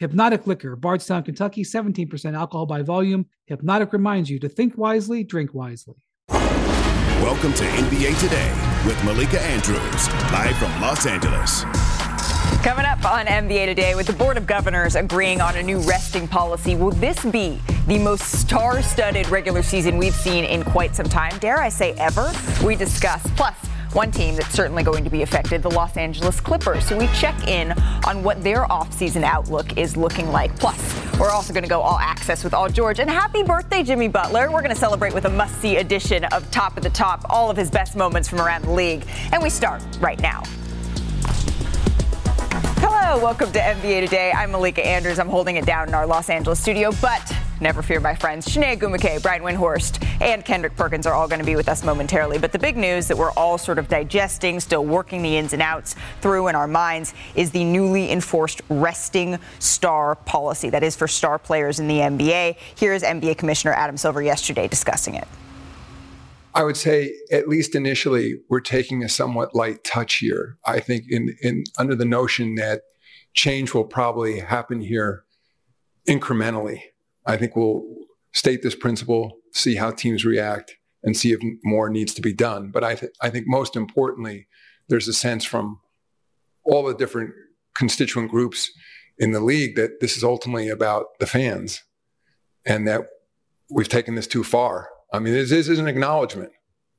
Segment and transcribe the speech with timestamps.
[0.00, 3.26] Hpnotiq Liquor, Bardstown, Kentucky, 17% alcohol by volume.
[3.50, 5.96] Hpnotiq reminds you to think wisely, drink wisely.
[6.28, 8.54] Welcome to NBA Today
[8.86, 11.64] with Malika Andrews, live from Los Angeles.
[12.62, 16.28] Coming up on NBA Today, with the Board of Governors agreeing on a new resting
[16.28, 21.08] policy, will this be the most star studded regular season we've seen in quite some
[21.08, 21.36] time?
[21.40, 22.32] Dare I say ever?
[22.64, 23.26] We discuss.
[23.36, 23.56] Plus,
[23.92, 26.86] one team that's certainly going to be affected, the Los Angeles Clippers.
[26.86, 27.72] So we check in
[28.06, 30.56] on what their offseason outlook is looking like.
[30.58, 33.00] Plus, we're also going to go all access with Paul George.
[33.00, 34.50] And happy birthday, Jimmy Butler.
[34.50, 37.50] We're going to celebrate with a must see edition of Top of the Top, all
[37.50, 39.06] of his best moments from around the league.
[39.32, 40.42] And we start right now.
[42.80, 44.32] Hello, welcome to NBA Today.
[44.32, 45.18] I'm Malika Andrews.
[45.18, 48.46] I'm holding it down in our Los Angeles studio, but never fear, my friends.
[48.46, 52.38] Chiney Ogwumike, Brian Windhorst, and Kendrick Perkins are all going to be with us momentarily.
[52.38, 55.62] But the big news that we're all sort of digesting, still working the ins and
[55.62, 60.70] outs through in our minds, is the newly enforced resting star policy.
[60.70, 62.56] That is for star players in the NBA.
[62.76, 65.26] Here's NBA Commissioner Adam Silver yesterday discussing it.
[66.54, 70.58] I would say, at least initially, we're taking a somewhat light touch here.
[70.64, 72.82] I think in, in under the notion that
[73.34, 75.24] change will probably happen here
[76.08, 76.80] incrementally.
[77.28, 77.84] I think we'll
[78.32, 82.70] state this principle, see how teams react, and see if more needs to be done.
[82.72, 84.48] But I, th- I think most importantly,
[84.88, 85.78] there's a sense from
[86.64, 87.30] all the different
[87.76, 88.70] constituent groups
[89.18, 91.82] in the league that this is ultimately about the fans
[92.64, 93.02] and that
[93.70, 94.88] we've taken this too far.
[95.12, 96.50] I mean, this is an acknowledgement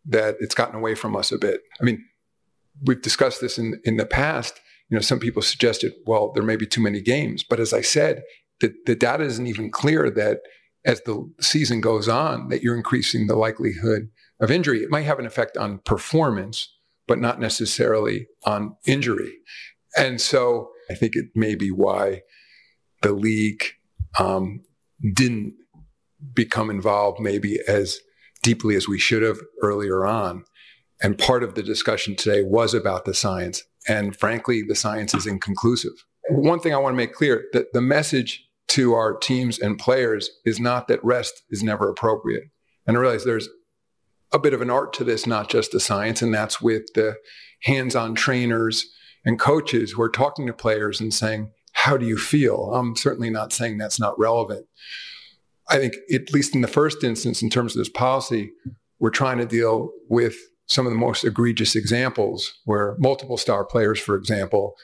[0.06, 1.62] that it's gotten away from us a bit.
[1.82, 2.04] I mean,
[2.86, 4.60] we've discussed this in, in the past.
[4.90, 7.44] You know, some people suggested, well, there may be too many games.
[7.44, 8.24] But as I said,
[8.62, 10.40] the, the data isn't even clear that
[10.86, 14.10] as the season goes on, that you're increasing the likelihood
[14.40, 14.80] of injury.
[14.80, 16.74] It might have an effect on performance,
[17.08, 19.34] but not necessarily on injury.
[19.98, 22.22] And so I think it may be why
[23.02, 23.64] the league
[24.18, 24.62] um,
[25.14, 25.54] didn't
[26.34, 28.00] become involved maybe as
[28.44, 30.44] deeply as we should have earlier on.
[31.02, 33.64] And part of the discussion today was about the science.
[33.88, 35.94] And frankly, the science is inconclusive.
[36.30, 40.30] One thing I want to make clear that the message to our teams and players
[40.46, 42.44] is not that rest is never appropriate.
[42.88, 43.50] And I realize there's
[44.32, 47.18] a bit of an art to this, not just the science, and that's with the
[47.64, 48.86] hands-on trainers
[49.26, 52.74] and coaches who are talking to players and saying, how do you feel?
[52.74, 54.66] I'm certainly not saying that's not relevant.
[55.70, 58.52] I think, at least in the first instance, in terms of this policy,
[59.00, 60.36] we're trying to deal with
[60.68, 64.76] some of the most egregious examples where multiple star players, for example,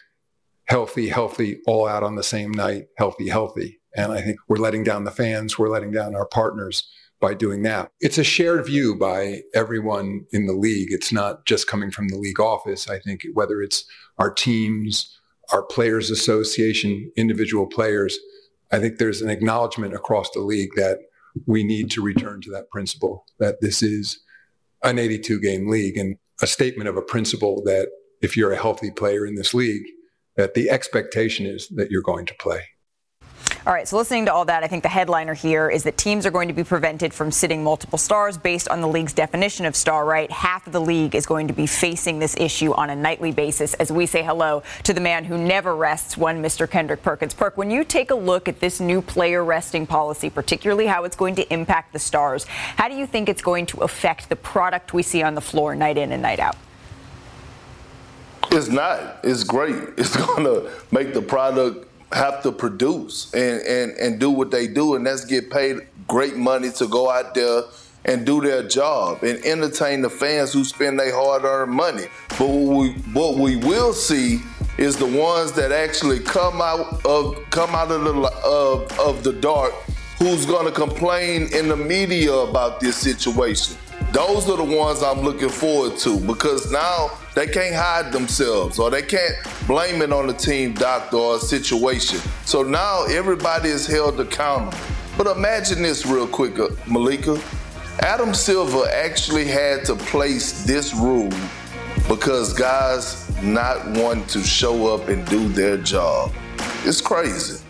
[0.68, 3.80] healthy, healthy, all out on the same night, healthy, healthy.
[3.96, 6.88] And I think we're letting down the fans, we're letting down our partners
[7.22, 7.92] by doing that.
[8.02, 10.92] It's a shared view by everyone in the league.
[10.92, 12.90] It's not just coming from the league office.
[12.90, 13.86] I think whether it's
[14.18, 15.18] our teams,
[15.52, 18.18] our players association, individual players,
[18.72, 21.00] I think there's an acknowledgement across the league that
[21.46, 24.20] we need to return to that principle that this is
[24.84, 27.90] an 82 game league and a statement of a principle that
[28.22, 29.84] if you're a healthy player in this league,
[30.36, 32.62] that the expectation is that you're going to play.
[33.68, 36.28] All right, so listening to all that, I think the headliner here is that teams
[36.28, 39.76] are going to be prevented from sitting multiple stars based on the league's definition of
[39.76, 40.32] star right.
[40.32, 43.74] Half of the league is going to be facing this issue on a nightly basis
[43.76, 46.70] as we say hello to the man who never rests, one Mr.
[46.70, 47.34] Kendrick Perkins.
[47.34, 51.16] Perk, when you take a look at this new player resting policy, particularly how it's
[51.16, 54.94] going to impact the stars, how do you think it's going to affect the product
[54.94, 56.56] we see on the floor night in and night out?
[58.56, 59.20] It's not.
[59.24, 59.76] It's great.
[59.98, 64.96] It's to make the product have to produce and, and, and do what they do,
[64.96, 67.64] and that's get paid great money to go out there
[68.06, 72.06] and do their job and entertain the fans who spend their hard-earned money.
[72.30, 74.40] But what we, what we will see
[74.78, 78.14] is the ones that actually come out of come out of the
[78.46, 79.74] of, of the dark
[80.20, 83.76] who's going to complain in the media about this situation.
[84.12, 88.90] Those are the ones I'm looking forward to because now they can't hide themselves or
[88.90, 89.36] they can't
[89.68, 92.20] blame it on the team doctor or situation.
[92.46, 94.78] So now everybody is held accountable.
[95.18, 97.40] But imagine this real quick, uh, Malika.
[98.00, 101.32] Adam Silver actually had to place this rule
[102.08, 106.34] because guys not want to show up and do their job.
[106.84, 107.65] It's crazy.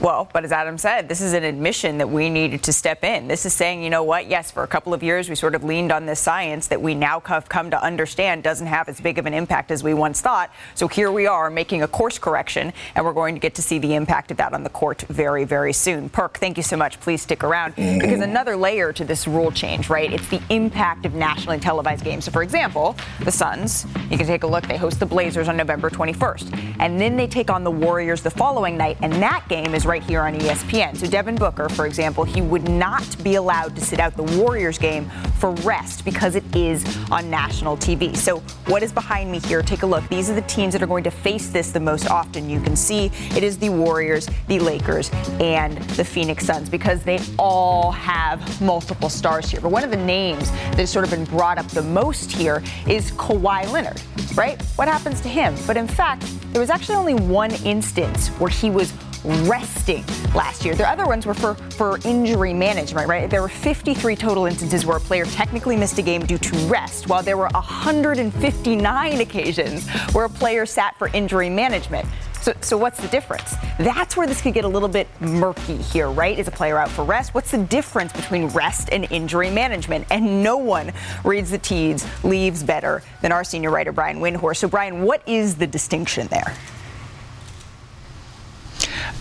[0.00, 3.28] Well, but as Adam said, this is an admission that we needed to step in.
[3.28, 4.28] This is saying, you know what?
[4.28, 6.94] Yes, for a couple of years we sort of leaned on this science that we
[6.94, 10.22] now have come to understand doesn't have as big of an impact as we once
[10.22, 10.50] thought.
[10.74, 13.78] So here we are making a course correction, and we're going to get to see
[13.78, 16.08] the impact of that on the court very, very soon.
[16.08, 16.98] Perk, thank you so much.
[17.00, 20.10] Please stick around because another layer to this rule change, right?
[20.10, 22.24] It's the impact of nationally televised games.
[22.24, 24.66] So, for example, the Suns, you can take a look.
[24.66, 28.30] They host the Blazers on November 21st, and then they take on the Warriors the
[28.30, 30.96] following night, and that game is right here on ESPN.
[30.96, 34.78] So Devin Booker, for example, he would not be allowed to sit out the Warriors
[34.78, 35.10] game
[35.40, 38.16] for rest because it is on national TV.
[38.16, 38.38] So
[38.68, 39.62] what is behind me here?
[39.62, 40.06] Take a look.
[40.08, 42.48] These are the teams that are going to face this the most often.
[42.48, 43.06] You can see
[43.36, 45.10] it is the Warriors, the Lakers,
[45.40, 49.60] and the Phoenix Suns because they all have multiple stars here.
[49.60, 52.62] But one of the names that has sort of been brought up the most here
[52.86, 54.00] is Kawhi Leonard,
[54.36, 54.62] right?
[54.76, 55.56] What happens to him?
[55.66, 58.92] But in fact, there was actually only one instance where he was
[59.24, 60.74] resting last year.
[60.74, 63.28] The other ones were for, for injury management, right?
[63.28, 67.08] There were 53 total instances where a player technically missed a game due to rest,
[67.08, 72.06] while there were 159 occasions where a player sat for injury management.
[72.40, 73.54] So, so what's the difference?
[73.78, 76.38] That's where this could get a little bit murky here, right?
[76.38, 77.34] Is a player out for rest?
[77.34, 80.06] What's the difference between rest and injury management?
[80.10, 84.56] And no one reads the teeds, leaves better than our senior writer, Brian Windhorst.
[84.56, 86.54] So, Brian, what is the distinction there?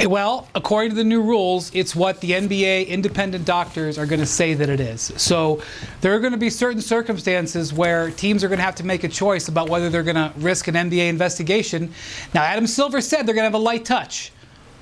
[0.08, 4.26] Well, according to the new rules, it's what the NBA independent doctors are going to
[4.26, 5.12] say that it is.
[5.18, 5.62] So
[6.00, 9.04] there are going to be certain circumstances where teams are going to have to make
[9.04, 11.92] a choice about whether they're going to risk an NBA investigation.
[12.34, 14.32] Now, Adam Silver said they're going to have a light touch.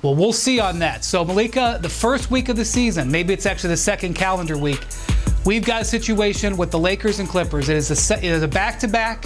[0.02, 1.04] Well, we'll see on that.
[1.04, 4.86] So, Malika, the first week of the season, maybe it's actually the second calendar week,
[5.44, 7.68] we've got a situation with the Lakers and Clippers.
[7.68, 9.24] It is a, it is a back-to-back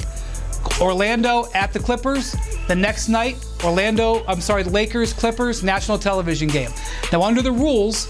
[0.81, 2.35] Orlando at the Clippers.
[2.69, 6.71] The next night, Orlando, I'm sorry, the Lakers, Clippers, national television game.
[7.13, 8.09] Now, under the rules,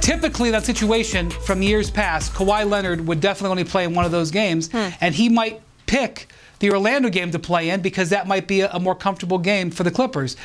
[0.00, 4.10] typically that situation from years past, Kawhi Leonard would definitely only play in one of
[4.10, 4.88] those games, hmm.
[5.00, 6.28] and he might pick
[6.60, 9.70] the Orlando game to play in because that might be a, a, more comfortable game
[9.70, 10.36] for the Clippers.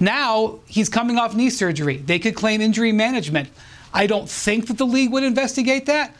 [0.00, 1.98] Now he's coming off knee surgery.
[1.98, 3.48] They could claim injury management.
[3.92, 6.14] I don't think that the league would investigate that,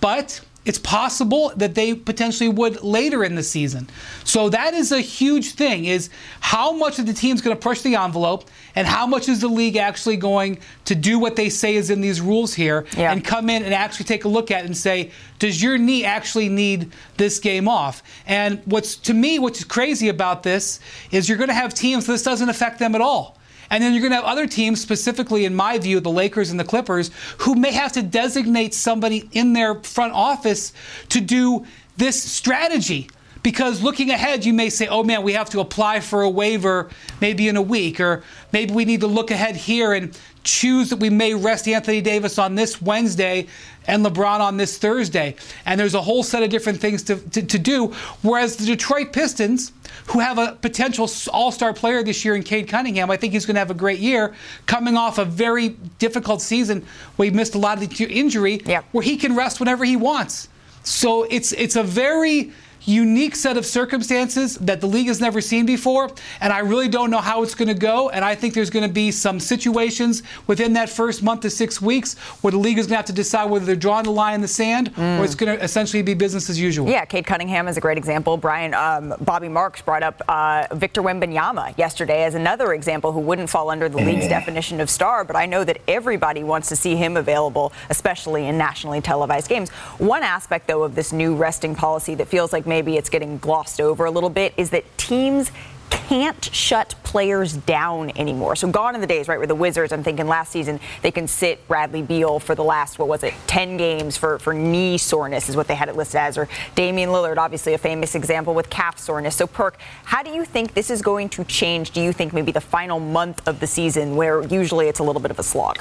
[0.00, 3.88] but it's possible that they potentially would later in the season.
[4.24, 6.08] So that is a huge thing is
[6.40, 9.48] how much of the team's going to push the envelope and how much is the
[9.48, 13.10] league actually going to do what they say is in these rules here yeah.
[13.10, 15.10] and come in and actually take a look at it and say
[15.40, 18.02] does your knee actually need this game off?
[18.26, 20.78] And what's to me what's crazy about this
[21.10, 23.36] is you're going to have teams this doesn't affect them at all.
[23.72, 26.60] And then you're going to have other teams, specifically in my view, the Lakers and
[26.60, 30.74] the Clippers, who may have to designate somebody in their front office
[31.08, 31.64] to do
[31.96, 33.08] this strategy.
[33.42, 36.90] Because looking ahead, you may say, oh man, we have to apply for a waiver
[37.22, 38.22] maybe in a week, or
[38.52, 42.38] maybe we need to look ahead here and choose that we may rest Anthony Davis
[42.38, 43.46] on this Wednesday
[43.86, 45.36] and LeBron on this Thursday.
[45.66, 47.88] And there's a whole set of different things to, to, to do.
[48.22, 49.72] Whereas the Detroit Pistons,
[50.06, 53.46] who have a potential all star player this year in Cade Cunningham, I think he's
[53.46, 54.34] going to have a great year,
[54.66, 56.84] coming off a very difficult season
[57.16, 58.58] where he missed a lot of the injury,
[58.92, 60.48] where he can rest whenever he wants.
[60.84, 62.52] So it's it's a very
[62.84, 67.10] unique set of circumstances that the league has never seen before, and I really don't
[67.10, 68.10] know how it's going to go.
[68.10, 71.80] And I think there's going to be some situations within that first month to six
[71.80, 74.34] weeks where the league is going to have to decide whether they're drawing the line
[74.34, 75.18] in the sand mm.
[75.18, 76.88] or it's going to essentially be business as usual.
[76.88, 78.36] Yeah, Cade Cunningham is a great example.
[78.36, 83.50] Brian, um, Bobby Marks brought up uh, Victor Wembanyama yesterday as another example who wouldn't
[83.50, 86.96] fall under the league's definition of star, but I know that everybody wants to see
[86.96, 89.70] him available, especially in nationally televised games.
[89.98, 93.82] One aspect, though, of this new resting policy that feels like maybe it's getting glossed
[93.82, 95.52] over a little bit is that teams
[95.90, 98.56] can't shut players down anymore.
[98.56, 101.28] So gone are the days, right, where the Wizards, I'm thinking last season, they can
[101.28, 105.50] sit Bradley Beal for the last, what was it, 10 games for, for knee soreness
[105.50, 108.70] is what they had it listed as, or Damian Lillard, obviously a famous example with
[108.70, 109.36] calf soreness.
[109.36, 112.52] So Perk, how do you think this is going to change, do you think maybe
[112.52, 115.78] the final month of the season where usually it's a little bit of a slog?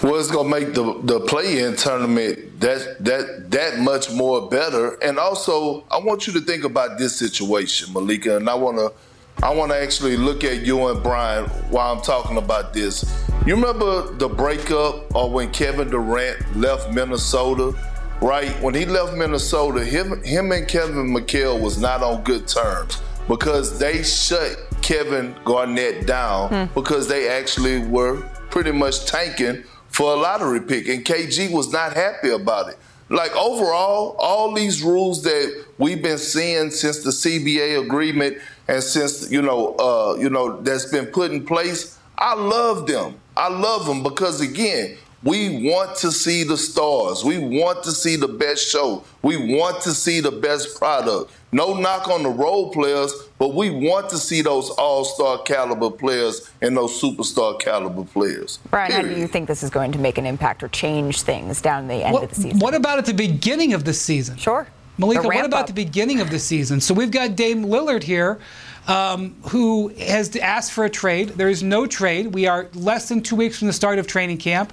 [0.00, 4.94] Well, it's gonna make the the play-in tournament that that that much more better.
[5.02, 8.36] And also, I want you to think about this situation, Malika.
[8.36, 8.90] And I wanna
[9.42, 13.04] I wanna actually look at you and Brian while I'm talking about this.
[13.44, 17.76] You remember the breakup or when Kevin Durant left Minnesota?
[18.20, 23.02] Right when he left Minnesota, him him and Kevin McHale was not on good terms
[23.26, 26.74] because they shut Kevin Garnett down hmm.
[26.74, 29.64] because they actually were pretty much tanking
[29.98, 32.78] for a lottery pick, and KG was not happy about it.
[33.08, 38.38] Like overall, all these rules that we've been seeing since the CBA agreement
[38.68, 43.16] and since you know, uh, you know, that's been put in place, I love them.
[43.36, 47.24] I love them because, again, we want to see the stars.
[47.24, 49.02] We want to see the best show.
[49.22, 51.32] We want to see the best product.
[51.50, 55.90] No knock on the role players, but we want to see those all star caliber
[55.90, 58.58] players and those superstar caliber players.
[58.70, 59.08] Brian, Period.
[59.08, 61.88] how do you think this is going to make an impact or change things down
[61.88, 62.58] the end what, of the season?
[62.58, 64.36] What about at the beginning of the season?
[64.36, 64.66] Sure.
[64.98, 65.66] Malika, what about up.
[65.68, 66.80] the beginning of the season?
[66.80, 68.38] So we've got Dame Lillard here.
[68.86, 71.28] Um, who has asked for a trade.
[71.28, 72.28] There is no trade.
[72.28, 74.72] We are less than two weeks from the start of training camp.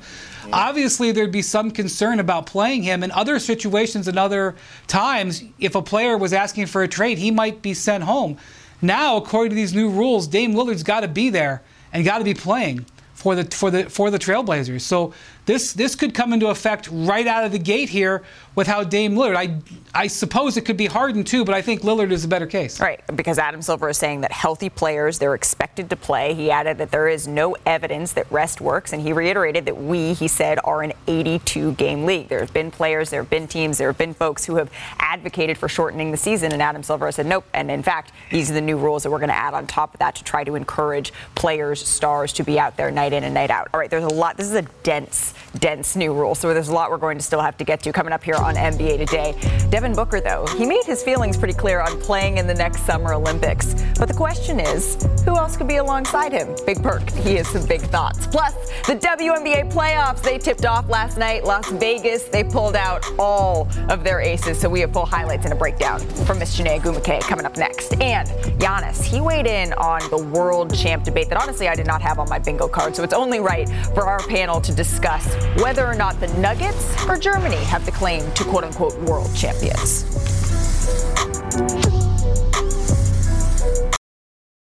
[0.54, 3.04] Obviously, there'd be some concern about playing him.
[3.04, 4.56] In other situations and other
[4.88, 8.38] times, if a player was asking for a trade, he might be sent home.
[8.82, 12.24] Now, according to these new rules, Dame Lillard's got to be there and got to
[12.24, 14.82] be playing for the for the for the Trailblazers.
[14.82, 15.14] So
[15.46, 18.24] this this could come into effect right out of the gate here
[18.56, 19.36] with how Dame Lillard.
[19.36, 19.60] I
[19.94, 22.82] I suppose it could be Harden too, but I think Lillard is a better case.
[22.82, 26.34] Right, because Adam Silver is saying that healthy players they're expected to play.
[26.34, 30.14] He added that there is no evidence that rest works, and he reiterated that we,
[30.14, 32.28] he said, are an 82 game league.
[32.28, 34.70] There have been players, there have been teams, there have been folks who have
[35.00, 37.46] advocated for shortening the season, and Adam Silver said nope.
[37.54, 39.94] And in fact, these are the new rules that we're going to add on top
[39.94, 43.34] of that to try to encourage players, stars to be out there night in and
[43.34, 43.70] night out.
[43.74, 44.36] All right, there's a lot.
[44.36, 46.36] This is a dense dense new rule.
[46.36, 48.36] So there's a lot we're going to still have to get to coming up here
[48.36, 49.36] on NBA Today.
[49.70, 53.14] Devin Booker, though, he made his feelings pretty clear on playing in the next Summer
[53.14, 53.74] Olympics.
[53.98, 56.56] But the question is, who else could be alongside him?
[56.66, 58.28] Big Perk, he has some big thoughts.
[58.28, 58.54] Plus,
[58.88, 61.44] the WNBA playoffs, they tipped off last night.
[61.44, 64.60] Las Vegas, they pulled out all of their aces.
[64.60, 67.94] So we have full highlights and a breakdown from Miss Chiney Ogwumike coming up next.
[68.02, 68.28] And
[68.60, 72.20] Giannis, he weighed in on the world champ debate that honestly I did not have
[72.20, 72.96] on my bingo card.
[72.96, 75.26] So it's only right for our panel to discuss
[75.62, 80.04] whether or not the Nuggets or Germany have the claim to quote unquote world champions.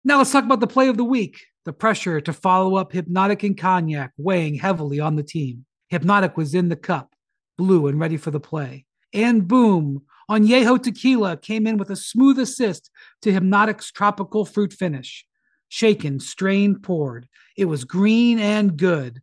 [0.05, 1.41] Now let's talk about the play of the week.
[1.65, 5.65] The pressure to follow up Hpnotiq and Cognac weighing heavily on the team.
[5.93, 7.15] Hpnotiq was in the cup,
[7.57, 8.85] blue and ready for the play.
[9.15, 12.91] And boom, Añejo Tequila came in with a smooth assist
[13.23, 15.25] to Hpnotiq's tropical fruit finish.
[15.69, 17.29] Shaken, strained, poured.
[17.57, 19.23] It was green and good.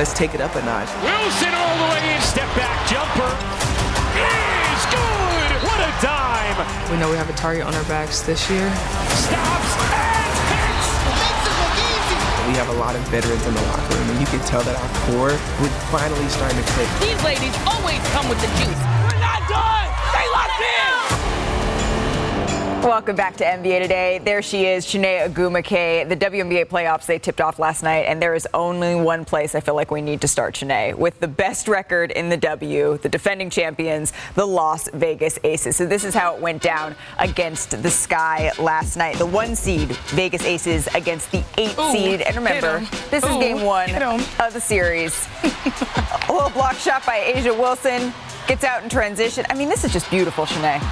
[0.00, 0.88] Let's take it up a notch.
[1.04, 3.28] Wilson all the way in, step back jumper.
[4.16, 5.52] Is good!
[5.60, 6.56] What a dime!
[6.88, 8.64] We know we have a target on our backs this year.
[9.28, 10.88] Stops and hits!
[11.04, 12.16] Makes it look easy!
[12.48, 14.72] We have a lot of veterans in the locker room, and you can tell that
[14.72, 16.88] our core would finally starting to click.
[17.04, 18.80] These ladies always come with the juice.
[19.04, 19.88] We're not done!
[20.16, 20.89] Stay locked in!
[22.82, 24.20] Welcome back to NBA Today.
[24.24, 26.08] There she is, Chiney Ogwumike.
[26.08, 29.60] The WNBA playoffs, they tipped off last night, and there is only one place I
[29.60, 33.08] feel like we need to start Chiney with the best record in the W, the
[33.10, 35.76] defending champions, the Las Vegas Aces.
[35.76, 39.18] So this is how it went down against the Sky last night.
[39.18, 42.22] The one seed, Vegas Aces, against the eight Ooh, seed.
[42.22, 45.28] And remember, this Ooh, is game one of the series.
[46.28, 48.14] A little block shot by A'ja Wilson.
[48.48, 49.44] Gets out in transition.
[49.50, 50.82] I mean, this is just beautiful, Chiney.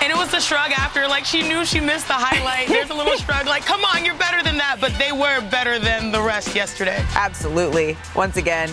[0.00, 2.68] And it was the shrug after, like she knew she missed the highlight.
[2.68, 4.78] There's a little shrug, like, come on, you're better than that.
[4.80, 7.04] But they were better than the rest yesterday.
[7.14, 7.96] Absolutely.
[8.14, 8.70] Once again,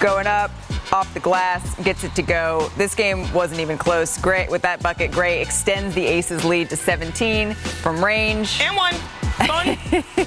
[0.00, 0.50] going up
[0.92, 2.70] off the glass, gets it to go.
[2.76, 4.18] This game wasn't even close.
[4.18, 5.12] Great with that bucket.
[5.12, 8.60] Gray extends the Aces lead to 17 from range.
[8.60, 8.94] And one.
[9.46, 9.78] Fun.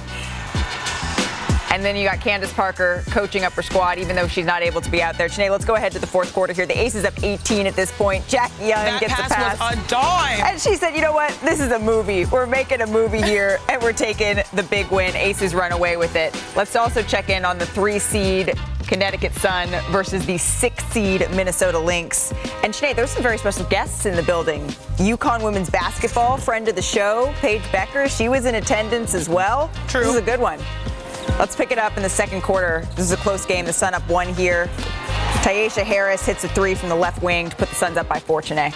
[1.74, 4.80] And then you got Candace Parker coaching up her squad, even though she's not able
[4.80, 5.28] to be out there.
[5.28, 6.66] Chiney, let's go ahead to the fourth quarter here.
[6.66, 8.24] The Aces up 18 at this point.
[8.28, 9.58] Jack Young that gets pass the pass.
[9.58, 10.40] Was a dime.
[10.44, 11.36] And she said, you know what?
[11.42, 12.26] This is a movie.
[12.26, 15.16] We're making a movie here, and we're taking the big win.
[15.16, 16.40] Aces run away with it.
[16.54, 18.54] Let's also check in on the three seed
[18.86, 22.32] Connecticut Sun versus the six seed Minnesota Lynx.
[22.62, 24.64] And Chiney, there's some very special guests in the building.
[24.98, 29.72] UConn women's basketball, friend of the show, Paige Bueckers, She was in attendance as well.
[29.88, 30.02] True.
[30.02, 30.60] This is a good one.
[31.38, 32.86] Let's pick it up in the second quarter.
[32.94, 33.64] This is a close game.
[33.64, 34.66] The Sun up one here.
[35.42, 38.20] Tyasha Harris hits a three from the left wing to put the Suns up by
[38.20, 38.72] four, Chiney.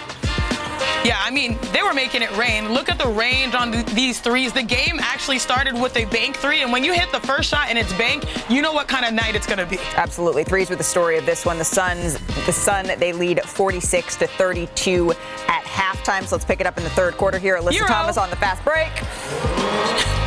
[1.04, 2.72] Yeah, I mean, they were making it rain.
[2.72, 4.52] Look at the range on th- these threes.
[4.52, 7.68] The game actually started with a bank three, and when you hit the first shot
[7.68, 9.78] and it's bank, you know what kind of night it's going to be.
[9.94, 10.42] Absolutely.
[10.42, 11.56] Threes were the story of this one.
[11.58, 15.12] The Suns, the Sun, they lead 46 to 32
[15.46, 16.26] at halftime.
[16.26, 17.56] So let's pick it up in the third quarter here.
[17.56, 17.88] Alyssa Euro.
[17.88, 18.90] Thomas on the fast break.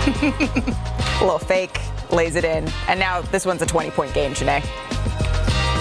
[1.21, 1.77] a little fake,
[2.11, 2.67] lays it in.
[2.87, 4.63] And now this one's a 20 point game, Janae.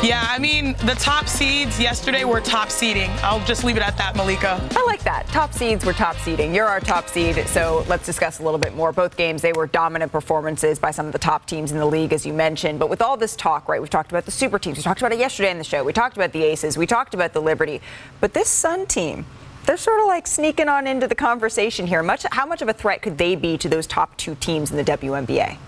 [0.03, 3.11] Yeah, I mean, the top seeds yesterday were top seeding.
[3.23, 4.59] I'll just leave it at that, Malika.
[4.71, 5.27] I like that.
[5.29, 6.55] Top seeds were top seeding.
[6.55, 8.93] You're our top seed, so let's discuss a little bit more.
[8.93, 12.15] Both games, they were dominant performances by some of the top teams in the league,
[12.15, 12.79] as you mentioned.
[12.79, 14.79] But with all this talk, right, we've talked about the super teams.
[14.79, 15.85] We talked about it yesterday in the show.
[15.85, 16.79] We talked about the Aces.
[16.79, 17.83] We talked about the Liberty.
[18.21, 19.27] But this Sun team,
[19.67, 22.03] they're sort of like sneaking on into the conversation here.
[22.03, 24.79] Much, how much of a threat could they be to those top two teams in
[24.79, 25.59] the WNBA?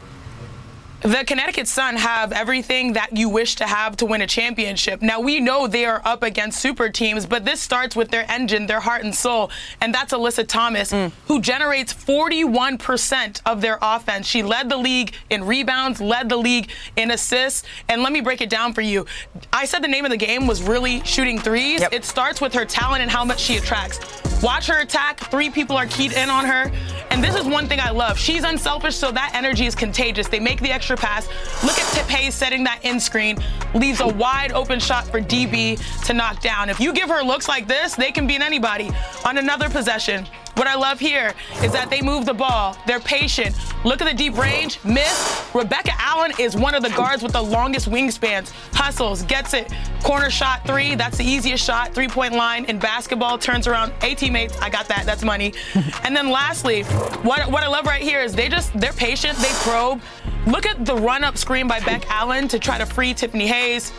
[1.02, 5.02] The Connecticut Sun have everything that you wish to have to win a championship.
[5.02, 8.66] Now, we know they are up against super teams, but this starts with their engine,
[8.66, 11.10] their heart and soul, and that's Alyssa Thomas, mm.
[11.26, 14.28] who generates 41% of their offense.
[14.28, 18.40] She led the league in rebounds, led the league in assists, and let me break
[18.40, 19.04] it down for you.
[19.52, 21.80] I said the name of the game was really shooting threes.
[21.80, 21.92] Yep.
[21.92, 23.98] It starts with her talent and how much she attracts.
[24.42, 25.20] Watch her attack.
[25.20, 26.70] Three people are keyed in on her.
[27.10, 28.18] And this is one thing I love.
[28.18, 30.28] She's unselfish, so that energy is contagious.
[30.28, 31.26] They make the extra pass.
[31.62, 33.38] Look at Tiff Hayes setting that in screen,
[33.74, 36.68] leaves a wide open shot for DB to knock down.
[36.68, 38.90] If you give her looks like this, they can beat anybody.
[39.24, 41.32] On another possession, what I love here
[41.62, 42.76] is that they move the ball.
[42.86, 43.56] They're patient.
[43.84, 44.78] Look at the deep range.
[44.84, 45.48] Miss.
[45.54, 48.50] Rebecca Allen is one of the guards with the longest wingspans.
[48.74, 49.72] Hustles, gets it.
[50.02, 50.94] Corner shot three.
[50.94, 51.94] That's the easiest shot.
[51.94, 53.38] Three point line in basketball.
[53.38, 53.92] Turns around.
[54.02, 54.56] A teammates.
[54.58, 55.06] I got that.
[55.06, 55.54] That's money.
[56.04, 56.82] and then lastly,
[57.22, 59.38] what, what I love right here is they just, they're patient.
[59.38, 60.00] They probe.
[60.46, 63.92] Look at the run up screen by Beck Allen to try to free Tiffany Hayes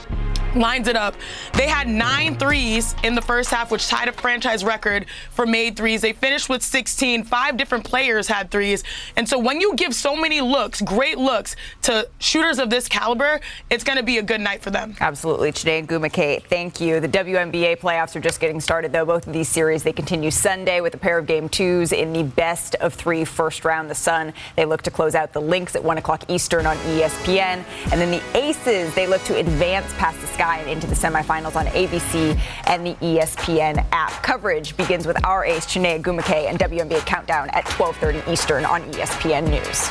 [0.56, 1.16] lines it up.
[1.54, 5.76] They had nine threes in the first half, which tied a franchise record for made
[5.76, 6.02] threes.
[6.02, 7.24] They finished with 16.
[7.24, 8.84] Five different players had threes.
[9.16, 13.40] And so when you give so many looks, great looks, to shooters of this caliber,
[13.70, 14.96] it's going to be a good night for them.
[15.00, 15.52] Absolutely.
[15.52, 17.00] Today and Gumake, thank you.
[17.00, 19.06] The WNBA playoffs are just getting started, though.
[19.06, 22.24] Both of these series, they continue Sunday with a pair of game twos in the
[22.24, 23.90] best of three first round.
[23.90, 27.64] The Sun, they look to close out the Lynx at 1 o'clock Eastern on ESPN.
[27.92, 31.56] And then the Aces, they look to advance past the sky and into the semifinals
[31.56, 34.12] on ABC and the ESPN app.
[34.24, 39.50] Coverage begins with our ace, Chiney Ogwumike, and WNBA Countdown at 12.30 Eastern on ESPN
[39.50, 39.90] News.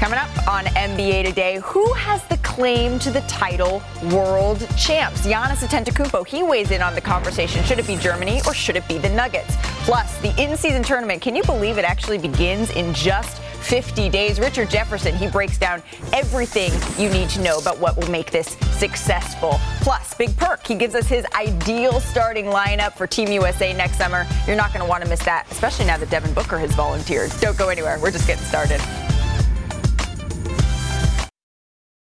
[0.00, 5.26] Coming up on NBA Today, who has the claim to the title world champs?
[5.26, 7.62] Giannis Antetokounmpo, he weighs in on the conversation.
[7.64, 9.56] Should it be Germany or should it be the Nuggets?
[9.84, 14.40] Plus, the in-season tournament, can you believe it actually begins in just 50 days?
[14.40, 18.56] Richard Jefferson, he breaks down everything you need to know about what will make this
[18.78, 19.58] successful.
[19.80, 24.26] Plus, Big Perk, he gives us his ideal starting lineup for Team USA next summer.
[24.46, 27.30] You're not going to want to miss that, especially now that Devin Booker has volunteered.
[27.40, 27.98] Don't go anywhere.
[28.00, 28.80] We're just getting started.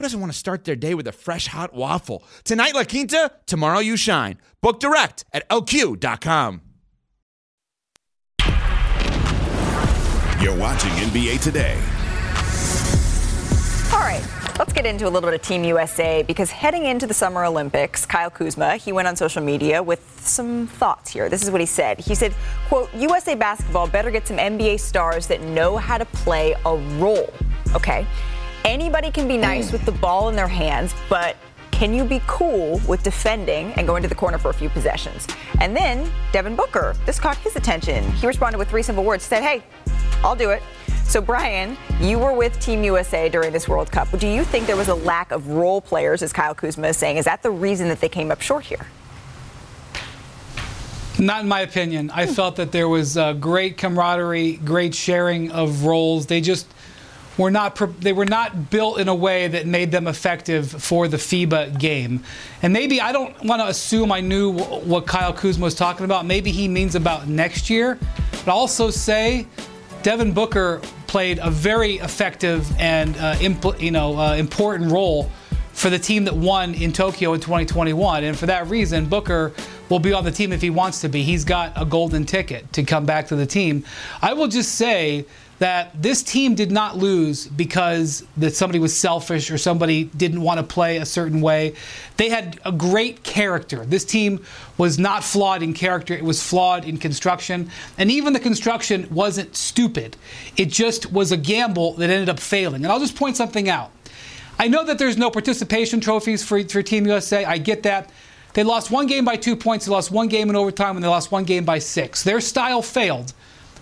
[0.00, 2.24] who doesn't want to start their day with a fresh hot waffle?
[2.44, 4.38] Tonight, La Quinta, tomorrow, you shine.
[4.62, 6.62] Book direct at lq.com.
[10.40, 11.74] You're watching NBA Today.
[13.92, 14.26] All right,
[14.58, 18.06] let's get into a little bit of Team USA because heading into the Summer Olympics,
[18.06, 21.28] Kyle Kuzma, he went on social media with some thoughts here.
[21.28, 22.00] This is what he said.
[22.00, 22.34] He said,
[22.68, 27.30] quote, USA basketball better get some NBA stars that know how to play a role.
[27.74, 28.06] Okay.
[28.64, 31.36] Anybody can be nice with the ball in their hands, but
[31.70, 35.26] can you be cool with defending and going to the corner for a few possessions?
[35.60, 38.04] And then Devin Booker, this caught his attention.
[38.12, 39.62] He responded with three simple words, said, Hey,
[40.22, 40.62] I'll do it.
[41.04, 44.10] So, Brian, you were with Team USA during this World Cup.
[44.18, 47.16] Do you think there was a lack of role players, as Kyle Kuzma is saying?
[47.16, 48.86] Is that the reason that they came up short here?
[51.18, 52.10] Not in my opinion.
[52.10, 56.26] I felt that there was uh, great camaraderie, great sharing of roles.
[56.26, 56.72] They just
[57.38, 61.16] were not they were not built in a way that made them effective for the
[61.16, 62.22] FIBA game.
[62.62, 66.26] And maybe I don't want to assume I knew what Kyle Kuzma was talking about.
[66.26, 67.98] Maybe he means about next year.
[68.44, 69.46] But also say
[70.02, 75.30] Devin Booker played a very effective and uh, impl- you know uh, important role
[75.72, 78.24] for the team that won in Tokyo in 2021.
[78.24, 79.52] And for that reason, Booker
[79.88, 81.22] will be on the team if he wants to be.
[81.22, 83.84] He's got a golden ticket to come back to the team.
[84.20, 85.24] I will just say
[85.60, 90.58] that this team did not lose because that somebody was selfish or somebody didn't want
[90.58, 91.74] to play a certain way.
[92.16, 93.84] They had a great character.
[93.84, 94.42] This team
[94.78, 97.70] was not flawed in character, it was flawed in construction.
[97.98, 100.16] And even the construction wasn't stupid.
[100.56, 102.82] It just was a gamble that ended up failing.
[102.82, 103.90] And I'll just point something out.
[104.58, 107.44] I know that there's no participation trophies for, for Team USA.
[107.44, 108.10] I get that.
[108.54, 109.84] They lost one game by two points.
[109.84, 112.24] They lost one game in overtime, and they lost one game by six.
[112.24, 113.32] Their style failed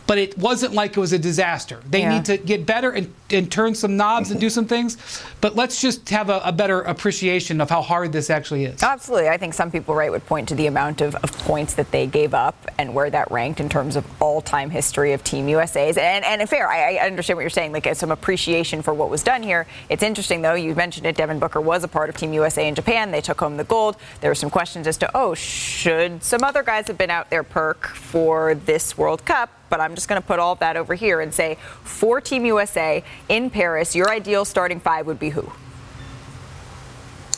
[0.08, 1.82] but it wasn't like it was a disaster.
[1.88, 2.14] They yeah.
[2.14, 4.96] need to get better and, and turn some knobs and do some things.
[5.42, 8.82] But let's just have a, a, better appreciation of how hard this actually is.
[8.82, 9.28] Absolutely.
[9.28, 12.06] I think some people, right, would point to the amount of, of points that they
[12.06, 15.98] gave up and where that ranked in terms of all time history of Team USA's.
[15.98, 19.22] And, and fair, I, I understand what you're saying, like some appreciation for what was
[19.22, 19.66] done here.
[19.90, 22.74] It's interesting, though, you mentioned it, Devin Booker was a part of Team USA in
[22.74, 23.10] Japan.
[23.10, 23.96] They took home the gold.
[24.22, 27.42] There were some questions as to, oh, should some other guys have been out there
[27.42, 29.50] perk for this World Cup?
[29.68, 32.44] But I'm just going to put all of that over here and say for Team
[32.44, 35.50] USA in Paris, your ideal starting five would be who?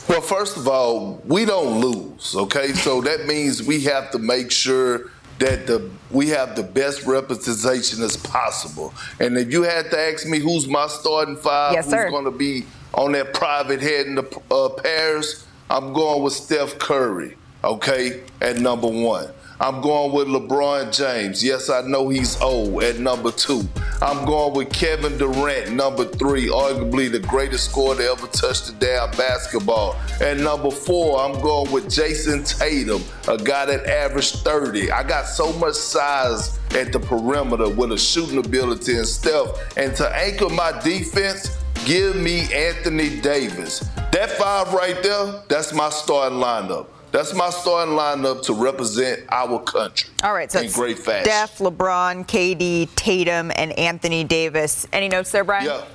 [0.09, 2.73] Well, first of all, we don't lose, okay?
[2.73, 8.03] So that means we have to make sure that the we have the best representation
[8.03, 8.93] as possible.
[9.19, 12.31] And if you had to ask me who's my starting five, yes, who's going to
[12.31, 18.21] be on that private head in the uh, Paris, I'm going with Steph Curry, okay,
[18.41, 19.29] at number one.
[19.61, 21.43] I'm going with LeBron James.
[21.43, 23.61] Yes, I know he's old at number two.
[24.01, 28.73] I'm going with Kevin Durant, number three, arguably the greatest scorer to ever touch the
[28.79, 29.95] damn basketball.
[30.19, 34.91] At number four, I'm going with Jayson Tatum, a guy that averaged 30.
[34.91, 39.77] I got so much size at the perimeter with a shooting ability and Steph.
[39.77, 43.81] And to anchor my defense, give me Anthony Davis.
[44.11, 46.87] That five right there, that's my starting lineup.
[47.11, 50.09] That's my starting lineup to represent our country.
[50.23, 51.25] All right, so in great fashion.
[51.25, 54.87] Steph, LeBron, KD, Tatum, and Anthony Davis.
[54.93, 55.65] Any notes there, Brian?
[55.65, 55.85] Yeah.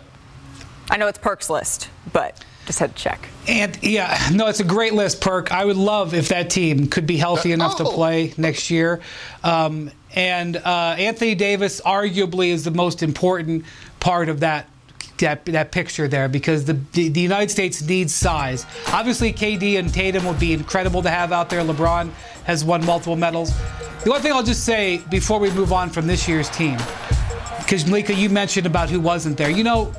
[0.90, 3.28] I know it's Perk's list, but just had to check.
[3.48, 5.52] And yeah, no, it's a great list, Perk.
[5.52, 7.84] I would love if that team could be healthy enough oh.
[7.84, 9.00] to play next year.
[9.42, 13.64] Um, and uh, Anthony Davis arguably is the most important
[14.00, 14.68] part of that
[15.18, 18.66] that, that picture there because the, the, the United States needs size.
[18.88, 21.62] Obviously, KD and Tatum would be incredible to have out there.
[21.62, 22.10] LeBron
[22.44, 23.52] has won multiple medals.
[24.04, 26.78] The one thing I'll just say before we move on from this year's team,
[27.58, 29.50] because Malika, you mentioned about who wasn't there.
[29.50, 29.92] You know,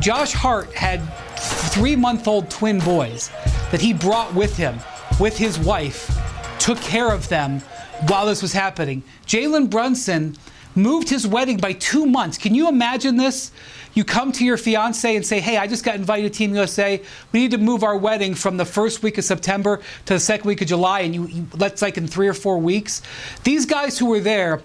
[0.00, 1.00] Josh Hart had
[1.38, 3.30] three month old twin boys
[3.70, 4.78] that he brought with him,
[5.18, 6.10] with his wife,
[6.58, 7.60] took care of them
[8.08, 9.02] while this was happening.
[9.26, 10.36] Jalen Brunson
[10.74, 12.38] moved his wedding by two months.
[12.38, 13.50] Can you imagine this?
[13.94, 17.02] You come to your fiance and say, Hey, I just got invited to Team USA.
[17.32, 20.46] We need to move our wedding from the first week of September to the second
[20.46, 23.02] week of July, and you, you that's like in three or four weeks.
[23.44, 24.62] These guys who were there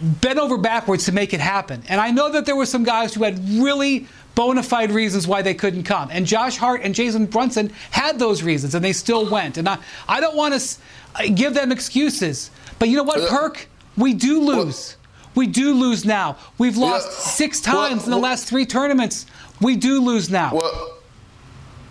[0.00, 1.82] bent over backwards to make it happen.
[1.88, 5.42] And I know that there were some guys who had really bona fide reasons why
[5.42, 6.10] they couldn't come.
[6.12, 9.56] And Josh Hart and Jason Brunson had those reasons, and they still went.
[9.56, 12.50] And I, I don't want to give them excuses.
[12.78, 13.68] But you know what, uh, Perk?
[13.96, 14.96] We do lose.
[15.36, 16.38] We do lose now.
[16.58, 17.30] We've lost yeah.
[17.30, 19.26] six times well, in the last three tournaments.
[19.60, 20.54] We do lose now.
[20.54, 20.98] Well,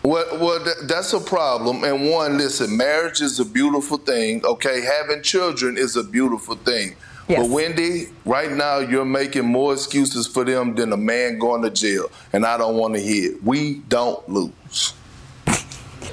[0.04, 1.84] well, well, that's a problem.
[1.84, 4.44] And one, listen, marriage is a beautiful thing.
[4.44, 6.96] Okay, having children is a beautiful thing.
[7.28, 7.42] Yes.
[7.42, 11.72] But Windy, right now you're making more excuses for them than a man going to
[11.72, 13.44] jail, and I don't want to hear it.
[13.44, 14.94] We don't lose.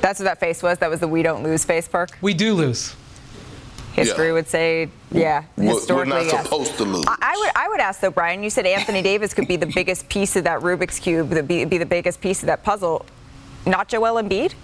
[0.00, 0.78] That's what that face was.
[0.78, 2.16] That was the "we don't lose" face, Perk.
[2.22, 2.94] We do lose
[3.92, 4.32] history yeah.
[4.32, 6.44] would say, yeah, historically, we're not yes.
[6.44, 7.04] supposed to lose.
[7.06, 8.42] I, would, I would ask though, Brian.
[8.42, 11.64] You said Anthony Davis could be the biggest piece of that Rubik's cube, the, be,
[11.64, 13.06] be the biggest piece of that puzzle.
[13.66, 14.54] Not Joel Embiid.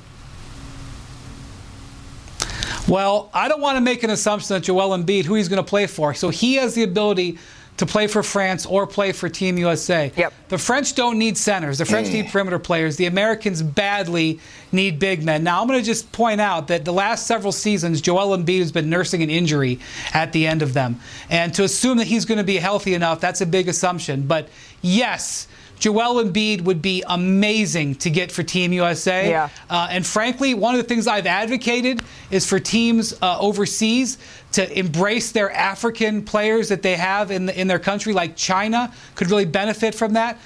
[2.88, 5.69] Well, I don't want to make an assumption that Joel Embiid, who he's going to
[5.69, 7.38] play for, so he has the ability
[7.79, 10.12] to play for France or play for Team USA.
[10.17, 10.33] Yep.
[10.49, 11.79] The French don't need centers.
[11.79, 12.31] The French need mm.
[12.31, 12.97] perimeter players.
[12.97, 14.41] The Americans badly
[14.73, 15.45] need big men.
[15.45, 18.73] Now, I'm going to just point out that the last several seasons, Joel Embiid has
[18.73, 19.79] been nursing an injury
[20.12, 21.01] at the end of them.
[21.31, 24.27] And to assume that he's going to be healthy enough, that's a big assumption.
[24.27, 24.49] But
[24.83, 25.47] yes,
[25.79, 29.29] Joel Embiid would be amazing to get for Team USA.
[29.29, 29.49] Yeah.
[29.71, 34.19] Uh, and frankly, one of the things I've advocated is for teams uh, overseas
[34.53, 38.93] to embrace their African players that they have in, the, in their country, like China,
[39.14, 40.38] could really benefit from that.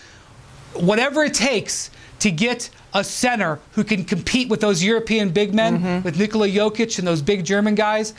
[0.75, 1.91] Whatever it takes
[2.21, 6.99] to get a center who can compete with those European big men, with Nikola Jokic
[6.99, 8.15] and those big German guys,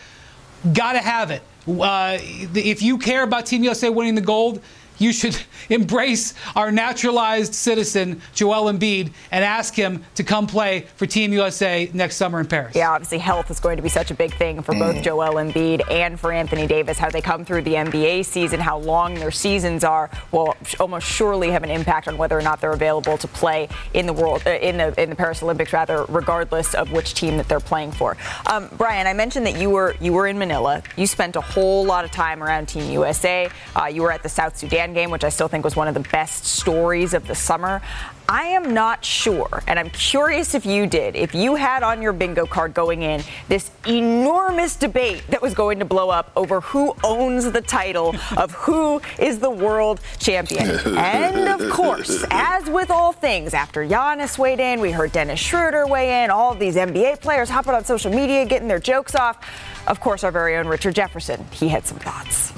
[0.73, 1.41] got to have it.
[1.67, 4.61] Uh, if you care about Team USA winning the gold,
[5.03, 5.37] you should
[5.69, 11.89] embrace our naturalized citizen, Joel Embiid, and ask him to come play for Team USA
[11.93, 12.75] next summer in Paris.
[12.75, 15.89] Yeah, obviously health is going to be such a big thing for both Joel Embiid
[15.91, 16.97] and for Anthony Davis.
[16.97, 21.51] How they come through the NBA season, how long their seasons are, will almost surely
[21.51, 24.51] have an impact on whether or not they're available to play in the world, uh,
[24.51, 28.15] in the in the Paris Olympics, rather, regardless of which team that they're playing for.
[28.45, 30.81] Um, Brian, I mentioned that you were you were in Manila.
[30.95, 33.49] You spent a whole lot of time around Team USA.
[33.75, 35.93] Uh, you were at the South Sudan game, which I still think was one of
[35.93, 37.81] the best stories of the summer.
[38.29, 42.13] I am not sure, and I'm curious if you did, if you had on your
[42.13, 46.95] bingo card going in this enormous debate that was going to blow up over who
[47.03, 50.69] owns the title of who is the world champion.
[50.97, 55.85] and of course, as with all things, after Giannis weighed in, we heard Dennis Schroeder
[55.85, 59.45] weigh in, all these NBA players hopping on social media, getting their jokes off.
[59.87, 62.53] Of course, our very own Richard Jefferson, he had some thoughts.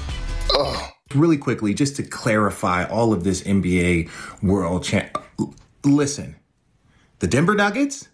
[0.51, 0.94] Oh.
[1.15, 4.09] Really quickly, just to clarify all of this NBA
[4.43, 5.17] world champ.
[5.83, 6.35] Listen,
[7.19, 8.09] the Denver Nuggets,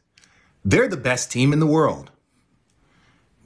[0.64, 2.12] they're the best team in the world.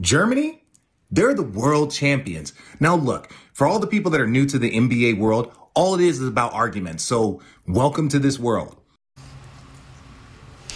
[0.02, 0.64] Germany,
[1.10, 2.52] they're the world champions.
[2.82, 6.02] Now, look, for all the people that are new to the NBA world, all it
[6.02, 7.04] is is about arguments.
[7.04, 8.76] So, welcome to this world.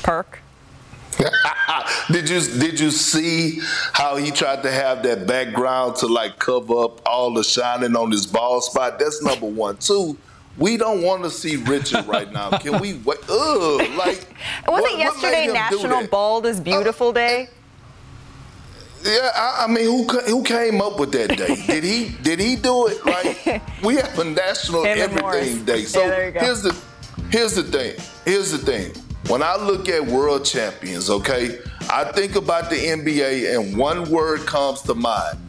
[0.03, 0.39] Perk.
[2.11, 3.59] Did you did you see
[3.93, 8.11] how he tried to have that background to like cover up all the shining on
[8.11, 8.99] his ball spot?
[8.99, 9.77] That's number one.
[9.77, 10.17] Two,
[10.57, 12.49] we don't want to see Richard right now.
[12.59, 13.19] Can we wait?
[13.29, 14.27] Ugh, like
[14.67, 16.07] Wasn't what- yesterday National?
[16.07, 17.49] Bald is uh, Beautiful Day?
[19.03, 21.55] Yeah, I, I mean, who who came up with that day?
[21.67, 23.05] Did he did he do it?
[23.05, 25.83] Like we have a national Him everything day.
[25.83, 26.39] So Yeah, there you go.
[26.41, 26.75] here's the
[27.31, 27.95] here's the thing.
[28.25, 28.91] Here's the thing.
[29.29, 31.59] When I look at world champions, okay,
[31.91, 35.39] I think about the NBA and one word comes to mind: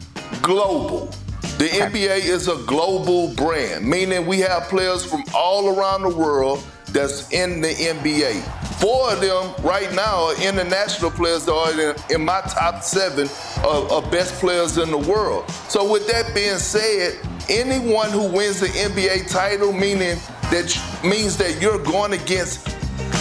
[0.41, 1.13] global.
[1.59, 6.63] The NBA is a global brand, meaning we have players from all around the world
[6.87, 8.41] that's in the NBA.
[8.79, 13.29] Four of them right now are international players that are in, in my top seven
[13.63, 15.47] of, of best players in the world.
[15.69, 20.17] So with that being said, anyone who wins the NBA title, meaning
[20.49, 22.67] that means that you're going against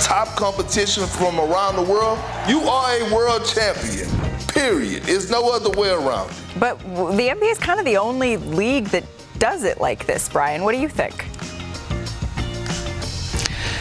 [0.03, 4.09] top competition from around the world, you are a world champion.
[4.48, 5.03] Period.
[5.05, 6.33] There's no other way around.
[6.59, 9.05] But the NBA is kind of the only league that
[9.38, 10.64] does it like this, Brian.
[10.64, 11.26] What do you think?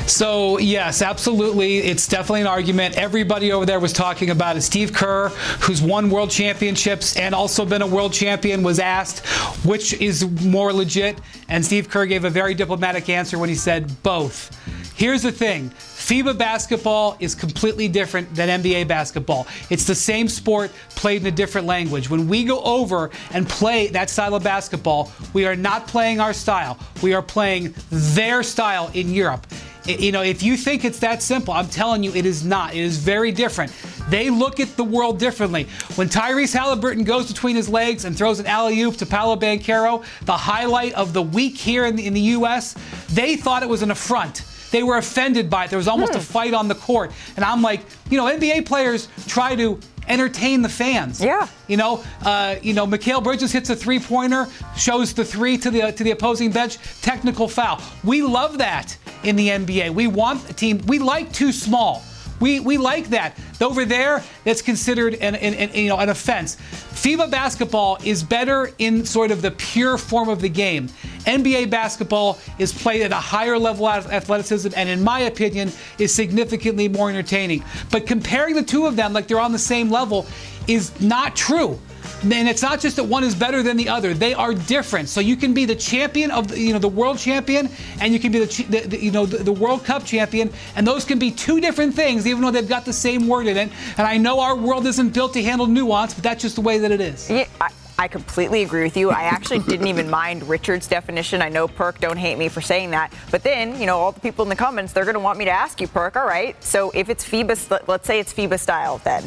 [0.09, 1.77] So, yes, absolutely.
[1.77, 2.97] It's definitely an argument.
[2.97, 4.61] Everybody over there was talking about it.
[4.61, 9.25] Steve Kerr, who's won world championships and also been a world champion, was asked
[9.65, 11.19] which is more legit.
[11.47, 14.49] And Steve Kerr gave a very diplomatic answer when he said both.
[14.95, 15.71] Here's the thing
[16.09, 19.45] FIBA basketball is completely different than NBA basketball.
[19.69, 22.09] It's the same sport played in a different language.
[22.09, 26.33] When we go over and play that style of basketball, we are not playing our
[26.33, 26.79] style.
[27.03, 29.45] We are playing their style in Europe.
[29.85, 32.73] You know, if you think it's that simple, I'm telling you, it is not.
[32.73, 33.71] It is very different.
[34.09, 35.67] They look at the world differently.
[35.93, 40.03] When Tyrese Halliburton goes between his legs and throws an alley oop to Paolo Banchero,
[40.25, 42.73] the highlight of the week here in the, in the U.S.,
[43.09, 44.43] they thought it was an affront.
[44.71, 45.69] They were offended by it.
[45.69, 47.11] There was almost a fight on the court.
[47.35, 51.21] And I'm like, you know, NBA players try to entertain the fans.
[51.21, 51.47] Yeah.
[51.67, 55.91] You know, uh, you know, Mikal Bridges hits a three-pointer, shows the three to the
[55.91, 57.81] to the opposing bench, technical foul.
[58.03, 59.91] We love that in the NBA.
[59.91, 60.79] We want a team.
[60.87, 62.03] We like too small.
[62.39, 63.37] We, we like that.
[63.61, 66.55] Over there, that's considered an, an, an, you know an offense.
[66.55, 70.87] FIBA basketball is better in sort of the pure form of the game.
[71.25, 76.13] NBA basketball is played at a higher level of athleticism, and in my opinion, is
[76.13, 77.63] significantly more entertaining.
[77.91, 80.25] But comparing the two of them like they're on the same level
[80.67, 81.79] is not true.
[82.21, 85.09] And it's not just that one is better than the other; they are different.
[85.09, 87.69] So you can be the champion of the, you know the world champion,
[88.01, 90.85] and you can be the, the, the you know the, the World Cup champion, and
[90.85, 93.71] those can be two different things, even though they've got the same word in it.
[93.97, 96.79] And I know our world isn't built to handle nuance, but that's just the way
[96.79, 97.29] that it is.
[97.29, 99.09] Yeah, I, I completely agree with you.
[99.11, 101.41] I actually didn't even mind Richard's definition.
[101.41, 103.11] I know Perk, don't hate me for saying that.
[103.29, 105.43] But then, you know, all the people in the comments, they're going to want me
[105.45, 106.15] to ask you, Perk.
[106.15, 106.61] All right.
[106.63, 109.25] So if it's FIBA, let's say it's FIBA style, then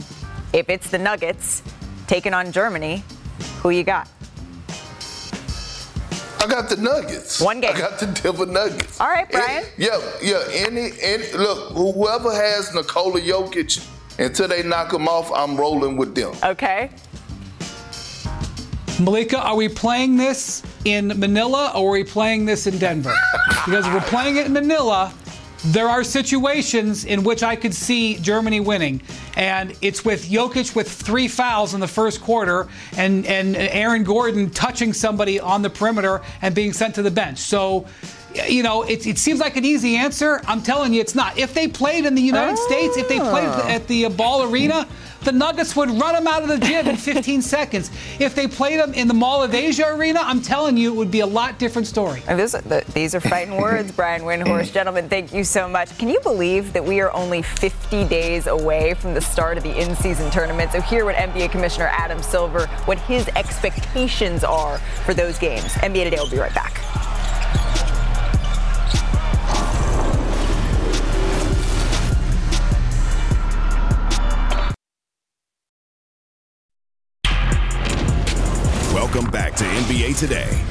[0.55, 1.63] if it's the Nuggets
[2.13, 3.03] taking on Germany,
[3.63, 4.07] who you got?
[6.41, 7.41] I got the Nuggets.
[7.41, 7.75] One game.
[7.75, 9.01] I got the Denver Nuggets.
[9.01, 9.65] All right, Brian.
[9.79, 10.45] yeah, yeah.
[10.53, 16.15] Any, any, look, whoever has Nikola Jokic until they knock him off, I'm rolling with
[16.15, 16.35] them.
[16.45, 16.91] Okay.
[19.01, 23.15] Malika, are we playing this in Manila or are we playing this in Denver?
[23.65, 25.15] Because if we're playing it in Manila,
[25.67, 29.01] there are situations in which I could see Germany winning.
[29.37, 34.51] And it's with Jokic with three fouls in the first quarter and, and Aaron Gordon
[34.51, 37.39] touching somebody on the perimeter and being sent to the bench.
[37.39, 37.87] So,
[38.49, 40.41] you know, it, it seems like an easy answer.
[40.47, 41.39] I'm telling you, it's not.
[41.39, 42.67] If they played in the United oh.
[42.67, 44.87] States, if they played at the, uh, Ball Arena,
[45.25, 47.91] the Nuggets would run them out of the gym in 15 seconds.
[48.19, 51.11] If they played them in the Mall of Asia arena, I'm telling you, it would
[51.11, 52.21] be a lot different story.
[52.27, 54.73] This, the, these are fighting words, Brian Windhorst.
[54.73, 55.97] Gentlemen, thank you so much.
[55.99, 59.81] Can you believe that we are only 50 days away from the start of the
[59.81, 60.73] in-season tournament?
[60.73, 65.73] So hear what NBA Commissioner Adam Silver, what his expectations are for those games.
[65.75, 67.02] NBA Today will be right back.
[80.15, 80.65] To Today.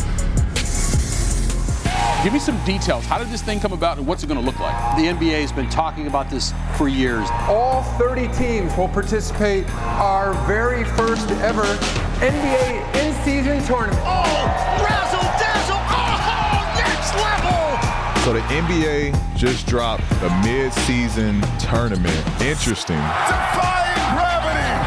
[2.23, 3.05] Give me some details.
[3.05, 4.75] How did this thing come about and what's it going to look like?
[4.95, 7.27] The NBA has been talking about this for years.
[7.47, 9.67] All 30 teams will participate
[9.99, 11.63] our very first ever
[12.19, 14.01] NBA in-season tournament.
[14.05, 15.77] Oh, razzle dazzle!
[15.89, 18.23] Oh, next level!
[18.23, 22.41] So the NBA just dropped a mid-season tournament.
[22.41, 22.99] Interesting.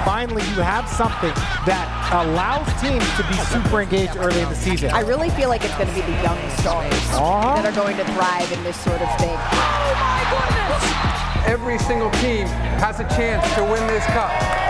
[0.05, 0.45] Defying gravity!
[0.45, 1.33] finally you have something
[1.65, 4.91] that allows teams to be super engaged early in the season.
[4.91, 7.63] I really feel like it's going to be the young stars uh-huh.
[7.63, 9.37] that are going to thrive in this sort of thing.
[9.37, 11.47] Oh my goodness!
[11.47, 12.47] Every single team
[12.81, 14.64] has a chance to win this cup.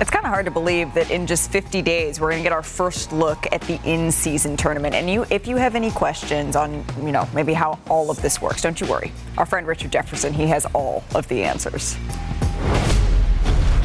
[0.00, 2.52] It's kind of hard to believe that in just 50 days we're going to get
[2.52, 4.94] our first look at the in-season tournament.
[4.94, 8.40] And you, if you have any questions on, you know, maybe how all of this
[8.40, 9.10] works, don't you worry.
[9.38, 11.96] Our friend Richard Jefferson, he has all of the answers.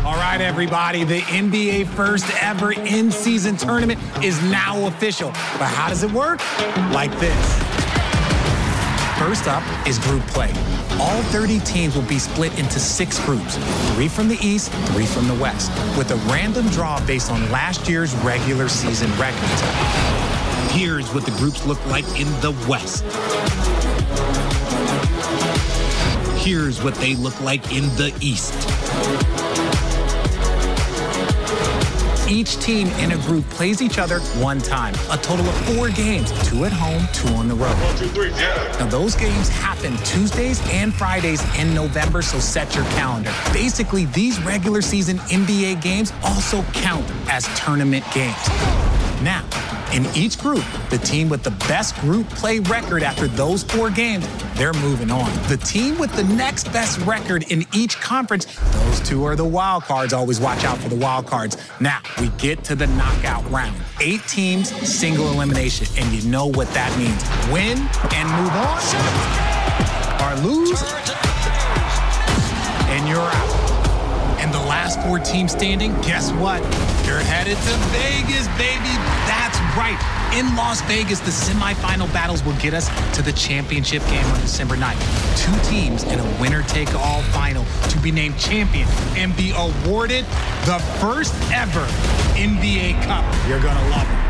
[0.05, 5.29] All right, everybody, the NBA first ever in-season tournament is now official.
[5.29, 6.41] But how does it work?
[6.93, 7.63] Like this.
[9.17, 10.51] First up is group play.
[11.05, 13.57] All 30 teams will be split into six groups,
[13.93, 17.89] three from the East, three from the West, with a random draw based on last
[17.89, 19.61] year's regular season records.
[20.71, 23.03] Here's what the groups look like in the West.
[26.41, 28.53] Here's what they look like in the East.
[32.33, 34.95] Each team in a group plays each other one time.
[35.11, 37.75] A total of four games, two at home, two on the road.
[37.75, 38.75] One, two, three, yeah.
[38.79, 43.31] Now, those games happen Tuesdays and Fridays in November, so set your calendar.
[43.53, 48.35] Basically, these regular season NBA games also count as tournament games.
[49.21, 49.45] Now,
[49.93, 54.27] in each group, the team with the best group play record after those four games,
[54.55, 55.31] they're moving on.
[55.47, 59.83] The team with the next best record in each conference, those two are the wild
[59.83, 60.11] cards.
[60.11, 61.57] Always watch out for the wild cards.
[61.79, 63.75] Now, we get to the knockout round.
[64.01, 65.87] Eight teams, single elimination.
[65.97, 67.23] And you know what that means.
[67.53, 67.77] Win
[68.13, 68.79] and move on,
[70.21, 70.81] or lose,
[72.89, 73.62] and you're out.
[74.93, 76.61] Last four teams standing, guess what?
[77.07, 78.93] You're headed to Vegas, baby.
[79.25, 79.97] That's right.
[80.37, 84.75] In Las Vegas, the semifinal battles will get us to the championship game on December
[84.75, 85.01] 9th.
[85.35, 90.25] Two teams in a winner-take-all final to be named champion and be awarded
[90.65, 91.85] the first ever
[92.35, 93.23] NBA Cup.
[93.47, 94.22] You're going to love it.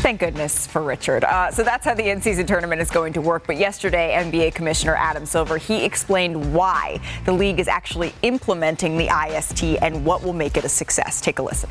[0.00, 1.24] Thank goodness for Richard.
[1.24, 3.46] Uh, so that's how the in-season tournament is going to work.
[3.46, 9.10] But yesterday, NBA Commissioner Adam Silver he explained why the league is actually implementing the
[9.10, 11.20] IST and what will make it a success.
[11.20, 11.68] Take a listen.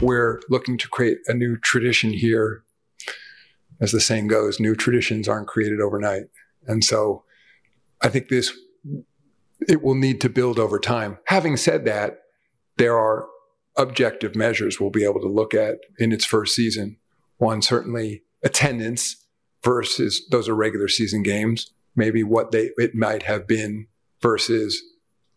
[0.00, 2.62] We're looking to create a new tradition here.
[3.80, 6.26] As the saying goes, new traditions aren't created overnight,
[6.68, 7.24] and so
[8.02, 8.56] I think this
[9.68, 11.18] it will need to build over time.
[11.26, 12.18] Having said that,
[12.76, 13.26] there are
[13.76, 16.98] objective measures we'll be able to look at in its first season
[17.38, 19.16] one, certainly attendance
[19.62, 23.86] versus those are regular season games, maybe what they it might have been
[24.22, 24.82] versus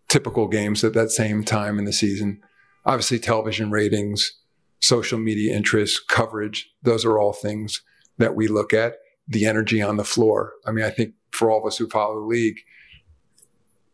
[0.08, 2.42] typical games at that same time in the season.
[2.86, 4.34] Obviously, television ratings,
[4.80, 7.82] social media interest, coverage, those are all things
[8.18, 8.96] that we look at.
[9.28, 10.54] The energy on the floor.
[10.66, 12.58] I mean, I think for all of us who follow the league,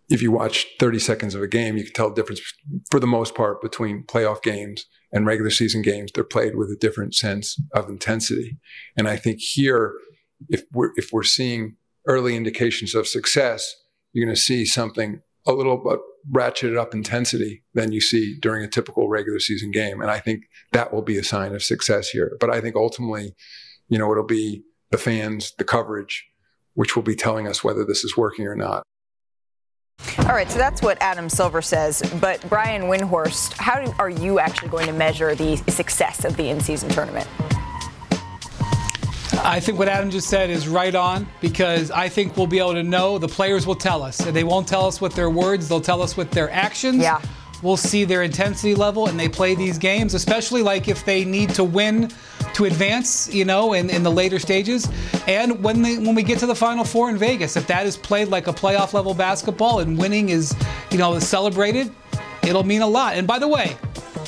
[0.09, 2.41] if you watch 30 seconds of a game, you can tell the difference
[2.89, 4.85] for the most part between playoff games
[5.15, 6.11] and regular season games.
[6.13, 8.57] They're played with a different sense of intensity.
[8.97, 9.93] And I think here,
[10.49, 13.75] if we're, if we're seeing early indications of success,
[14.11, 15.99] you're going to see something a little bit
[16.31, 20.01] ratcheted up intensity than you see during a typical regular season game.
[20.01, 20.43] And I think
[20.73, 22.35] that will be a sign of success here.
[22.39, 23.35] But I think ultimately,
[23.87, 26.25] you know, it'll be the fans, the coverage,
[26.73, 28.83] which will be telling us whether this is working or not.
[30.25, 32.01] All right, so that's what Adam Silver says.
[32.19, 36.49] But Brian Windhorst, how do, are you actually going to measure the success of the
[36.49, 37.27] in-season tournament?
[39.43, 42.73] I think what Adam just said is right on because I think we'll be able
[42.73, 43.19] to know.
[43.19, 44.17] The players will tell us.
[44.17, 47.03] They won't tell us with their words, they'll tell us with their actions.
[47.03, 47.21] Yeah.
[47.61, 51.51] We'll see their intensity level and they play these games, especially like if they need
[51.51, 52.09] to win
[52.55, 54.89] to advance, you know, in, in the later stages.
[55.27, 57.97] And when they when we get to the final four in Vegas, if that is
[57.97, 60.55] played like a playoff level basketball and winning is,
[60.89, 61.91] you know, celebrated,
[62.43, 63.15] it'll mean a lot.
[63.15, 63.75] And by the way,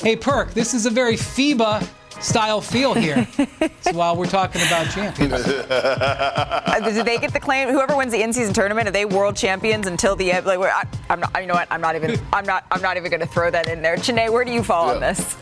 [0.00, 1.88] hey Perk, this is a very FIBA
[2.20, 3.26] style feel here.
[3.80, 5.32] so while we're talking about champions.
[5.46, 7.70] uh, do they get the claim?
[7.70, 10.44] Whoever wins the in-season tournament, are they world champions until the end?
[10.44, 11.40] Like, I, am not.
[11.40, 11.68] You know what?
[11.70, 12.20] I'm not even.
[12.34, 12.66] I'm not.
[12.70, 13.96] I'm not even going to throw that in there.
[13.96, 14.94] Chiney, where do you fall yeah.
[14.94, 15.36] on this?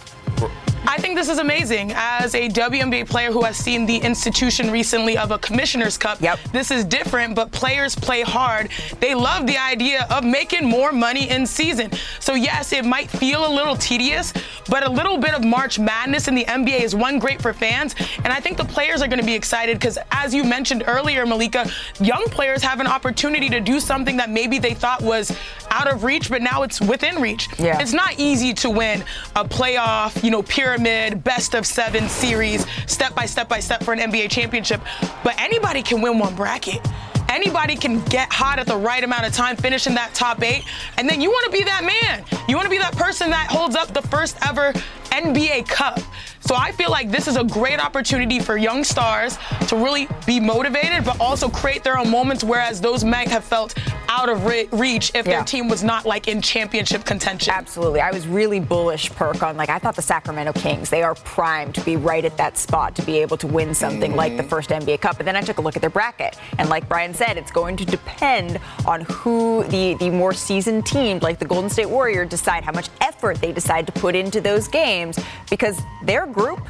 [0.89, 1.93] I think this is amazing.
[1.95, 6.39] As a WNBA player who has seen the institution recently of a Commissioner's Cup, yep.
[6.53, 8.71] this is different, but players play hard.
[9.01, 11.91] They love the idea of making more money in season.
[12.21, 14.33] So, yes, it might feel a little tedious,
[14.69, 17.95] but a little bit of March Madness in the NBA is one great for fans.
[18.23, 21.27] And I think the players are going to be excited because, as you mentioned earlier,
[21.27, 21.69] Malika,
[22.01, 25.37] young players have an opportunity to do something that maybe they thought was
[25.71, 27.49] out of reach, but now it's within reach.
[27.59, 27.81] Yeah.
[27.81, 30.43] It's not easy to win a playoff, you know,
[30.77, 34.81] pyramid, best of seven series, step by step by step for an NBA championship.
[35.25, 36.81] But anybody can win one bracket
[37.29, 40.65] anybody can get hot at the right amount of time, finish in that top eight,
[40.97, 42.25] and then you want to be that man.
[42.49, 44.73] You want to be that person that holds up the first ever
[45.11, 45.99] NBA Cup.
[46.47, 49.37] So I feel like this is a great opportunity for young stars
[49.67, 53.75] to really be motivated, but also create their own moments, whereas those might have felt
[54.09, 55.37] out of re- reach if yeah.
[55.37, 57.53] their team was not like in championship contention.
[57.53, 58.01] Absolutely.
[58.01, 61.75] I was really bullish, Perk, on like I thought the Sacramento Kings, they are primed
[61.75, 64.19] to be right at that spot to be able to win something mm-hmm.
[64.19, 65.17] like the first NBA Cup.
[65.17, 66.39] But then I took a look at their bracket.
[66.59, 71.23] And like Brian said, it's going to depend on who the, the more seasoned teams,
[71.23, 74.69] like the Golden State Warriors, decide how much effort they decide to put into those
[74.69, 75.19] games
[75.51, 76.61] because their group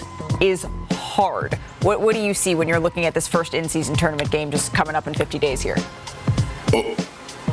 [0.41, 1.55] is hard.
[1.83, 4.51] What, what do you see when you're looking at this first in season tournament game
[4.51, 5.77] just coming up in 50 days here?
[6.73, 6.97] Oh,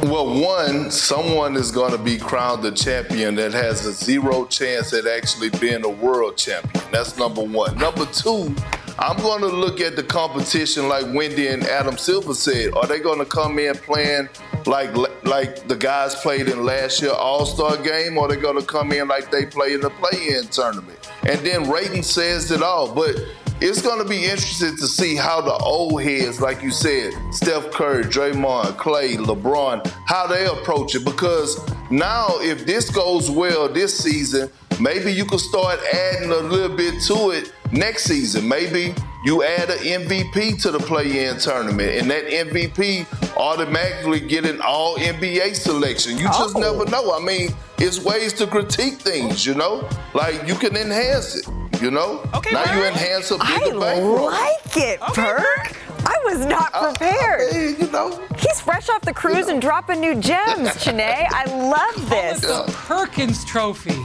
[0.04, 4.94] well, one, someone is going to be crowned the champion that has a zero chance
[4.94, 6.84] at actually being a world champion.
[6.92, 7.78] That's number one.
[7.78, 8.56] Number two,
[9.00, 12.74] I'm going to look at the competition like Windy and Adam Silver said.
[12.76, 14.30] Are they going to come in playing
[14.66, 18.60] like like the guys played in last year All Star game, or are they going
[18.60, 21.03] to come in like they play in the play-in tournament?
[21.28, 22.94] And then rating says it all.
[22.94, 23.16] But
[23.62, 27.72] it's going to be interesting to see how the old heads, like you said, Steph
[27.72, 31.06] Curry, Draymond, Clay, LeBron, how they approach it.
[31.06, 31.60] Because
[31.90, 34.50] now, if this goes well this season,
[34.82, 38.48] maybe you could start adding a little bit to it next season.
[38.48, 38.94] Maybe
[39.24, 44.98] you add an MVP to the play-in tournament, and that MVP automatically get an All
[44.98, 46.18] NBA selection.
[46.18, 46.60] You just oh.
[46.60, 47.14] never know.
[47.14, 49.88] I mean, it's ways to critique things, you know.
[50.14, 51.48] Like you can enhance it,
[51.82, 52.22] you know.
[52.36, 52.52] Okay.
[52.52, 52.76] Now Perk.
[52.76, 54.26] you enhance a bigger I bankroll.
[54.26, 55.78] like it, okay, Perk.
[56.06, 57.54] I was not prepared.
[57.54, 58.28] I, I mean, you know.
[58.38, 59.50] He's fresh off the cruise you know.
[59.52, 61.04] and dropping new gems, Chiney.
[61.30, 62.42] I love this.
[62.42, 63.96] the Perkins Trophy.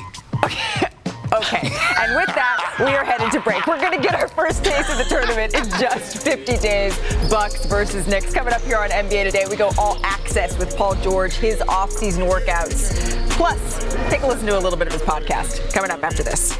[0.44, 0.87] Okay.
[1.30, 1.60] Okay,
[2.00, 3.66] and with that, we are headed to break.
[3.66, 6.98] We're going to get our first taste of the tournament in just 50 days.
[7.28, 8.32] Bucks versus Knicks.
[8.32, 12.24] Coming up here on NBA Today, we go all access with Paul George, his off-season
[12.24, 13.30] workouts.
[13.30, 15.70] Plus, take a listen to a little bit of his podcast.
[15.74, 16.56] Coming up after this.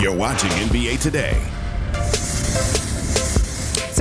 [0.00, 1.40] You're watching NBA Today.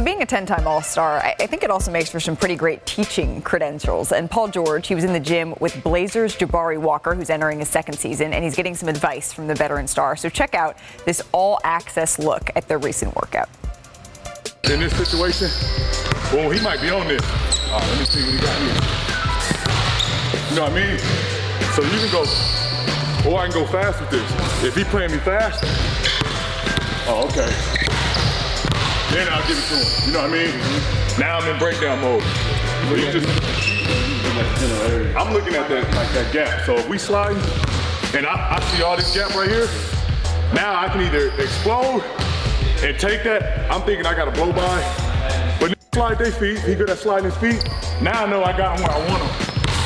[0.05, 2.85] Being a 10 time All Star, I think it also makes for some pretty great
[2.85, 4.11] teaching credentials.
[4.11, 7.69] And Paul George, he was in the gym with Blazers Jabari Walker, who's entering his
[7.69, 10.15] second season, and he's getting some advice from the veteran star.
[10.15, 13.49] So, check out this all access look at their recent workout.
[14.65, 15.49] In this situation,
[16.31, 17.23] well, he might be on this.
[17.71, 18.75] All right, let me see what he got here.
[20.51, 20.99] You know what I mean?
[21.73, 22.21] So, you can go,
[23.27, 24.63] or I can go fast with this.
[24.63, 25.63] If he playing me fast,
[27.07, 27.74] oh, okay
[29.15, 30.07] then I'll give it to him.
[30.07, 30.51] You know what I mean?
[30.51, 31.21] Mm-hmm.
[31.21, 32.21] Now I'm in breakdown mode.
[32.21, 33.27] So you just,
[35.15, 36.65] I'm looking at that like that gap.
[36.65, 37.37] So if we slide,
[38.13, 39.69] and I, I see all this gap right here,
[40.53, 42.03] now I can either explode
[42.83, 43.71] and take that.
[43.71, 44.83] I'm thinking I got to blow by,
[45.61, 46.59] but slide their feet.
[46.59, 47.63] He good at sliding his feet.
[48.01, 49.31] Now I know I got him where I want him.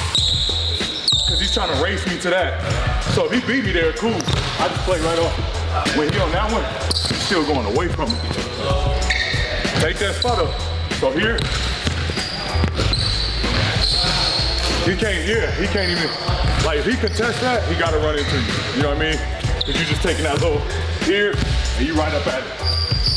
[0.10, 2.60] Because he's trying to race me to that.
[3.14, 4.10] So if he beat me there, cool.
[4.12, 5.96] I just play right off.
[5.96, 8.49] When he on that one, he's still going away from me.
[9.80, 10.52] Take that photo.
[11.00, 11.40] So here,
[14.84, 16.12] he can't, yeah, he can't even,
[16.68, 18.76] like if he contests that, he got to run into you.
[18.76, 19.20] You know what I mean?
[19.56, 20.60] Because you're just taking that little
[21.08, 22.52] here, and you right up at it.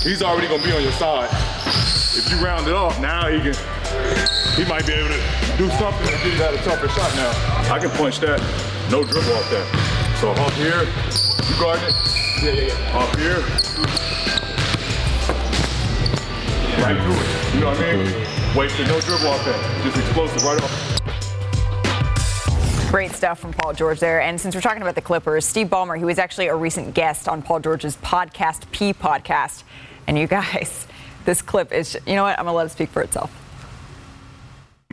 [0.06, 1.28] He's already to be on your side.
[2.14, 3.58] If you round it off, now he can,
[4.54, 5.20] he might be able to
[5.58, 7.74] do something to get that a tougher shot now.
[7.74, 8.38] I can punch that,
[8.88, 9.66] no dribble off that.
[10.22, 11.94] So off here, you guard it.
[12.38, 12.98] Yeah, yeah, yeah.
[12.98, 13.42] Off here.
[16.92, 17.54] Right through it.
[17.54, 18.06] You know what I mean?
[18.06, 18.58] Mm-hmm.
[18.58, 19.82] Wasted no dribble off that.
[19.82, 21.00] Just explosive right off.
[22.90, 24.20] Great stuff from Paul George there.
[24.20, 27.30] And since we're talking about the Clippers, Steve Ballmer, he was actually a recent guest
[27.30, 29.62] on Paul George's podcast, P Podcast.
[30.06, 30.86] And you guys,
[31.24, 32.38] this clip is, you know what?
[32.38, 33.34] I'm going to let it speak for itself.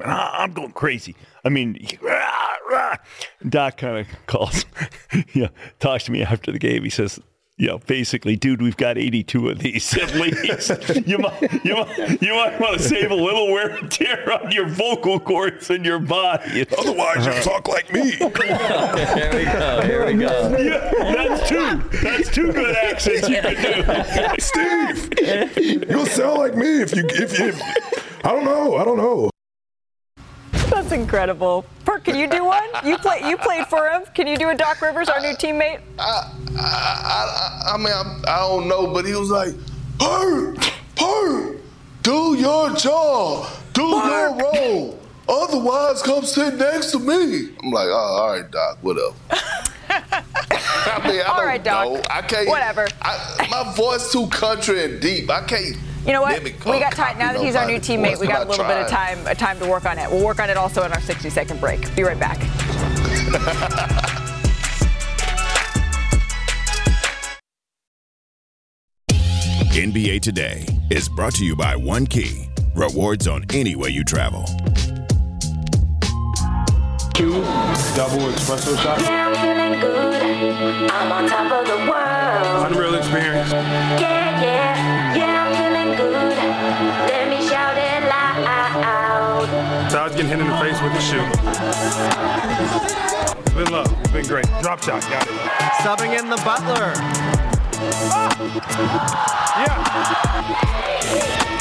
[0.02, 1.18] I'm going crazy.
[1.44, 1.86] I mean,
[3.50, 4.64] Doc kind of calls,
[5.34, 6.86] yeah, talks to me after the game.
[6.86, 7.20] He says,
[7.60, 10.72] you know, basically, dude, we've got 82 of these at least.
[11.06, 14.50] you might, you might, you might want to save a little wear and tear on
[14.52, 16.66] your vocal cords and your body.
[16.78, 18.12] Otherwise, you'll talk like me.
[18.12, 19.82] Here we go.
[19.84, 20.58] Here we go.
[20.58, 22.00] Yeah, that's two.
[22.02, 24.36] That's two good accents you can do.
[24.40, 27.54] Steve, you'll sound like me if you if you.
[28.24, 28.78] I don't know.
[28.78, 29.30] I don't know.
[30.80, 31.66] That's incredible.
[31.84, 32.64] Perk, can you do one?
[32.86, 33.20] You play.
[33.28, 34.04] You played for him.
[34.16, 35.82] Can you do a Doc Rivers, our new teammate?
[36.00, 39.54] I, I, I, I mean, I, I don't know, but he was like,
[40.00, 40.56] Perk,
[40.96, 41.58] Perk,
[42.02, 45.00] do your job, do your role.
[45.28, 49.14] Otherwise, come sit next to me." I'm like, "Oh, all right, Doc, whatever."
[49.90, 51.86] I mean, I All don't right, Doc.
[51.88, 52.02] know.
[52.10, 52.48] I can't.
[52.48, 52.88] Whatever.
[53.02, 55.30] I, my voice too country and deep.
[55.30, 55.76] I can't.
[56.06, 56.44] You know what?
[56.44, 58.20] We got time now that he's our new teammate.
[58.20, 60.10] We got a little bit of time uh, time to work on it.
[60.10, 61.94] We'll work on it also in our 60 second break.
[61.96, 62.40] Be right back.
[69.80, 72.50] NBA Today is brought to you by One Key.
[72.76, 74.44] Rewards on any way you travel.
[77.14, 77.32] Two
[77.96, 79.04] double espresso shots.
[79.04, 80.92] Yeah, I'm feeling good.
[80.92, 82.72] I'm on top of the world.
[82.72, 83.52] Unreal experience.
[83.52, 84.19] Yeah, yeah,
[90.10, 91.22] was getting hit in the face with the shoe.
[93.42, 93.92] It's been love.
[94.02, 94.46] It's been great.
[94.62, 95.02] Drop shot.
[95.04, 95.34] Got it.
[95.84, 96.94] Subbing in the Butler.
[98.12, 98.30] Ah!
[99.60, 101.59] Let the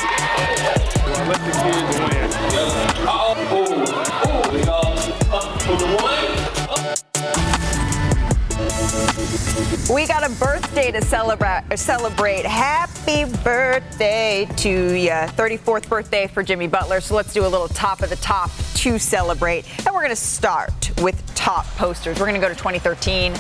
[10.79, 11.77] birthday to celebrate.
[11.77, 12.47] Celebrate.
[12.47, 15.11] Happy birthday to you.
[15.11, 17.01] 34th birthday for Jimmy Butler.
[17.01, 19.65] So let's do a little top of the top to celebrate.
[19.85, 22.21] And we're going to start with top posters.
[22.21, 23.35] We're going to go to 2013.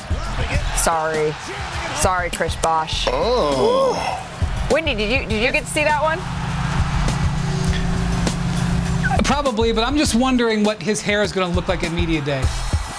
[0.76, 1.32] Sorry.
[1.94, 3.06] Sorry, Chris Bosh.
[3.08, 4.24] Oh.
[4.72, 6.18] Windy, did you did you get to see that one?
[9.24, 12.20] Probably, but I'm just wondering what his hair is going to look like at media
[12.20, 12.42] day.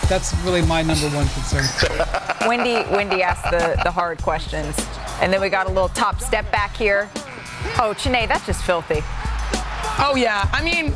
[0.09, 1.65] That's really my number one concern.
[2.47, 4.75] Windy, Windy asked the, the hard questions.
[5.21, 7.09] And then we got a little top step back here.
[7.77, 9.01] Oh, Chiney, that's just filthy.
[10.01, 10.95] Oh yeah, I mean,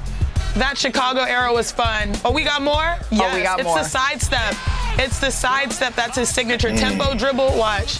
[0.56, 2.14] that Chicago era was fun.
[2.24, 2.74] Oh, we got more?
[2.76, 3.78] Oh, yes, we got it's more.
[3.78, 4.56] the sidestep.
[4.98, 5.94] It's the sidestep.
[5.94, 6.80] That's his signature mm.
[6.80, 7.58] tempo dribble.
[7.58, 8.00] Watch.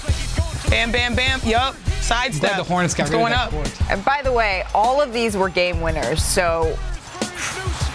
[0.70, 1.42] Bam, bam, bam.
[1.44, 1.76] Yup.
[2.02, 2.42] Sidestep.
[2.42, 3.52] Glad the Hornets got It's going up.
[3.52, 3.92] court.
[3.92, 6.24] And by the way, all of these were game winners.
[6.24, 6.78] So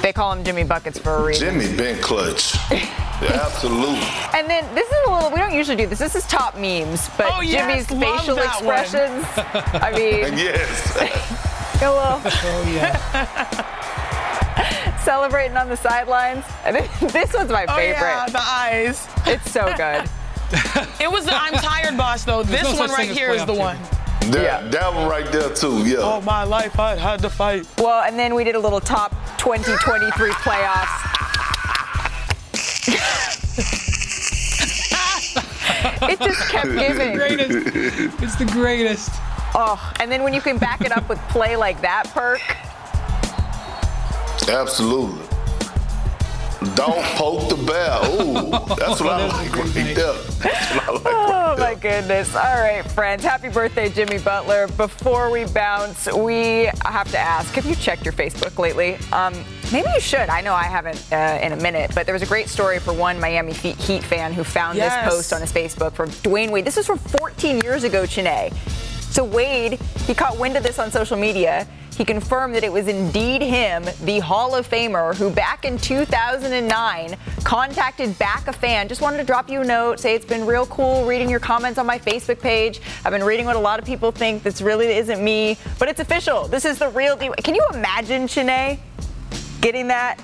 [0.02, 1.60] they call him Jimmy Buckets for a reason.
[1.60, 2.54] Jimmy been clutch.
[2.70, 2.86] Yeah,
[3.46, 3.98] absolutely.
[4.38, 5.98] And then this is a little, we don't usually do this.
[5.98, 8.74] This is top memes, but Oh, yes, Jimmy's love facial that one.
[8.78, 9.24] expressions.
[9.36, 10.96] I mean, yes.
[11.82, 12.96] a little Oh, yeah.
[15.04, 16.44] celebrating on the sidelines.
[16.64, 16.76] And
[17.10, 17.96] this was my oh, favorite.
[17.98, 18.00] Oh favorite.
[18.00, 19.06] yeah, the eyes.
[19.26, 20.08] It's so good.
[21.00, 22.42] It was the I'm tired boss though.
[22.42, 23.97] There's This no one right here is the playoff one.
[24.32, 25.84] That, that one right there too.
[25.86, 25.98] Yeah.
[25.98, 27.66] All my life I had to fight.
[27.78, 31.14] Well, and then we did a little top 2023 playoffs.
[36.10, 36.80] it just kept giving.
[36.80, 38.22] It's the greatest.
[38.22, 39.10] It's the greatest.
[39.54, 42.40] Oh, and then when you can back it up with play like that, perk.
[44.48, 45.27] Absolutely.
[46.74, 47.98] Don't poke the bear.
[48.20, 49.94] Ooh, that's what I like right there.
[50.12, 52.34] That's what I like Oh my goodness.
[52.34, 53.24] All right, friends.
[53.24, 54.66] Happy birthday, Jimmy Butler.
[54.68, 58.96] Before we bounce, we have to ask have you checked your Facebook lately?
[59.12, 59.34] Um,
[59.70, 60.30] Maybe you should.
[60.30, 62.92] I know I haven't uh, in a minute, but there was a great story for
[62.94, 65.04] one Miami Heat fan who found Yes.
[65.04, 66.64] this post on his Facebook from Dwyane Wade.
[66.64, 68.50] This was from 14 years ago, Chiney.
[69.10, 71.66] So Wade, he caught wind of this on social media.
[71.98, 77.16] He confirmed that it was indeed him, the Hall of Famer, who back in 2009
[77.42, 78.86] contacted back a fan.
[78.86, 81.76] Just wanted to drop you a note, say it's been real cool reading your comments
[81.76, 82.80] on my Facebook page.
[83.04, 85.98] I've been reading what a lot of people think this really isn't me, but it's
[85.98, 86.46] official.
[86.46, 87.34] This is the real deal.
[87.42, 88.78] Can you imagine, Chiney,
[89.60, 90.20] getting that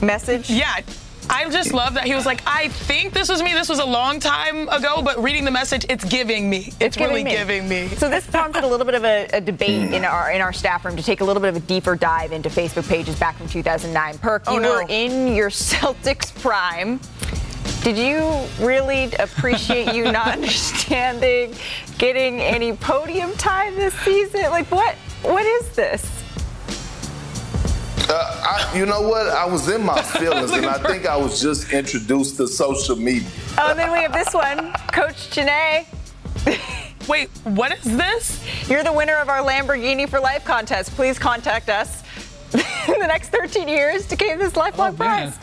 [0.00, 0.48] message?
[0.48, 0.80] Yeah.
[1.28, 3.52] I just love that he was like, I think this was me.
[3.52, 6.72] This was a long time ago, but reading the message, it's giving me.
[6.80, 7.88] It's, really giving me.
[7.88, 9.94] So this prompted a little bit of a, a debate hmm.
[9.94, 12.32] in our in our staff room to take a little bit of a deeper dive
[12.32, 14.18] into Facebook pages back from 2009.
[14.18, 14.70] Perk, Oh, you no.
[14.72, 17.00] were in your Celtics prime.
[17.82, 21.54] Did you really appreciate you not understanding
[21.98, 24.42] getting any podium time this season?
[24.50, 24.94] Like what?
[25.22, 26.15] What is this?
[28.08, 29.26] Uh, I, you know what?
[29.28, 33.28] I was in my feelings, and I think I was just introduced to social media.
[33.58, 35.86] Oh, and then we have this one, Coach Janae.
[37.08, 38.68] Wait, what is this?
[38.68, 40.92] You're the winner of our Lamborghini for Life contest.
[40.92, 42.02] Please contact us
[42.54, 45.36] in the next 13 years to gain this lifelong Oh, prize.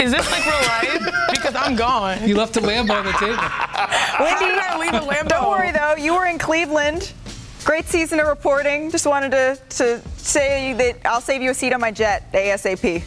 [0.00, 1.28] Is this like real life?
[1.30, 2.28] Because I'm gone.
[2.28, 3.36] You left a Lambo on the table.
[3.36, 5.28] How did I leave a Lambo?
[5.28, 7.12] Don't worry though, you were in Cleveland.
[7.64, 8.90] Great season of reporting.
[8.90, 13.02] Just wanted to, to say that I'll save you a seat on my jet ASAP.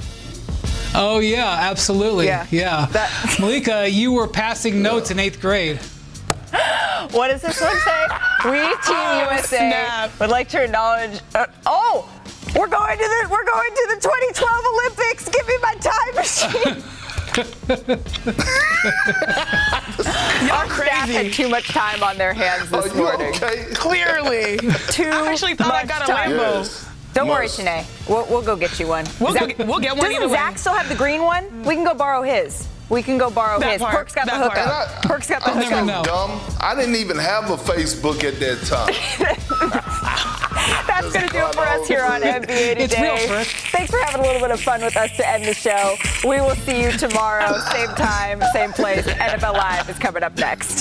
[0.95, 2.25] Oh yeah, absolutely.
[2.25, 2.47] Yeah.
[2.49, 2.87] Yeah.
[2.87, 5.79] That- Malika, you were passing notes in eighth grade.
[7.11, 8.05] What does this one say?
[8.45, 10.19] We Team Oh, USA snap.
[10.19, 11.21] would like to acknowledge.
[11.35, 12.09] Uh, oh,
[12.55, 15.29] we're going to the we're going to the 2012 Olympics.
[15.29, 16.83] Give me my time machine.
[20.51, 23.27] Our staff had too much time on their hands this Are you morning.
[23.35, 23.65] okay?
[23.73, 24.57] Clearly.
[24.89, 26.31] Too I actually thought I much got a time.
[26.31, 26.37] Lambo.
[26.63, 26.89] Yes.
[27.13, 27.59] Don't worry, Must.
[27.59, 28.07] Shanae.
[28.09, 29.05] We'll, we'll go get you one.
[29.19, 30.33] We'll Zach- get- we'll get one Doesn't either way.
[30.37, 31.63] Zach still have the green one?
[31.63, 32.67] We can go borrow his.
[32.89, 33.81] We can go borrow That his.
[33.81, 34.57] part, Perk's got the that part.
[34.57, 34.89] hookup.
[34.89, 35.71] And I- Perk's got the I'm hookup.
[35.71, 36.03] never know.
[36.03, 36.39] Dumb.
[36.61, 38.93] I didn't even have a Facebook at that time.
[40.87, 43.27] That's going to do it for us here on NBA Today.
[43.29, 45.95] Real, Thanks for having a little bit of fun with us to end the show.
[46.27, 49.05] We will see you tomorrow, same time, same place.
[49.05, 50.75] NFL Live is coming up next.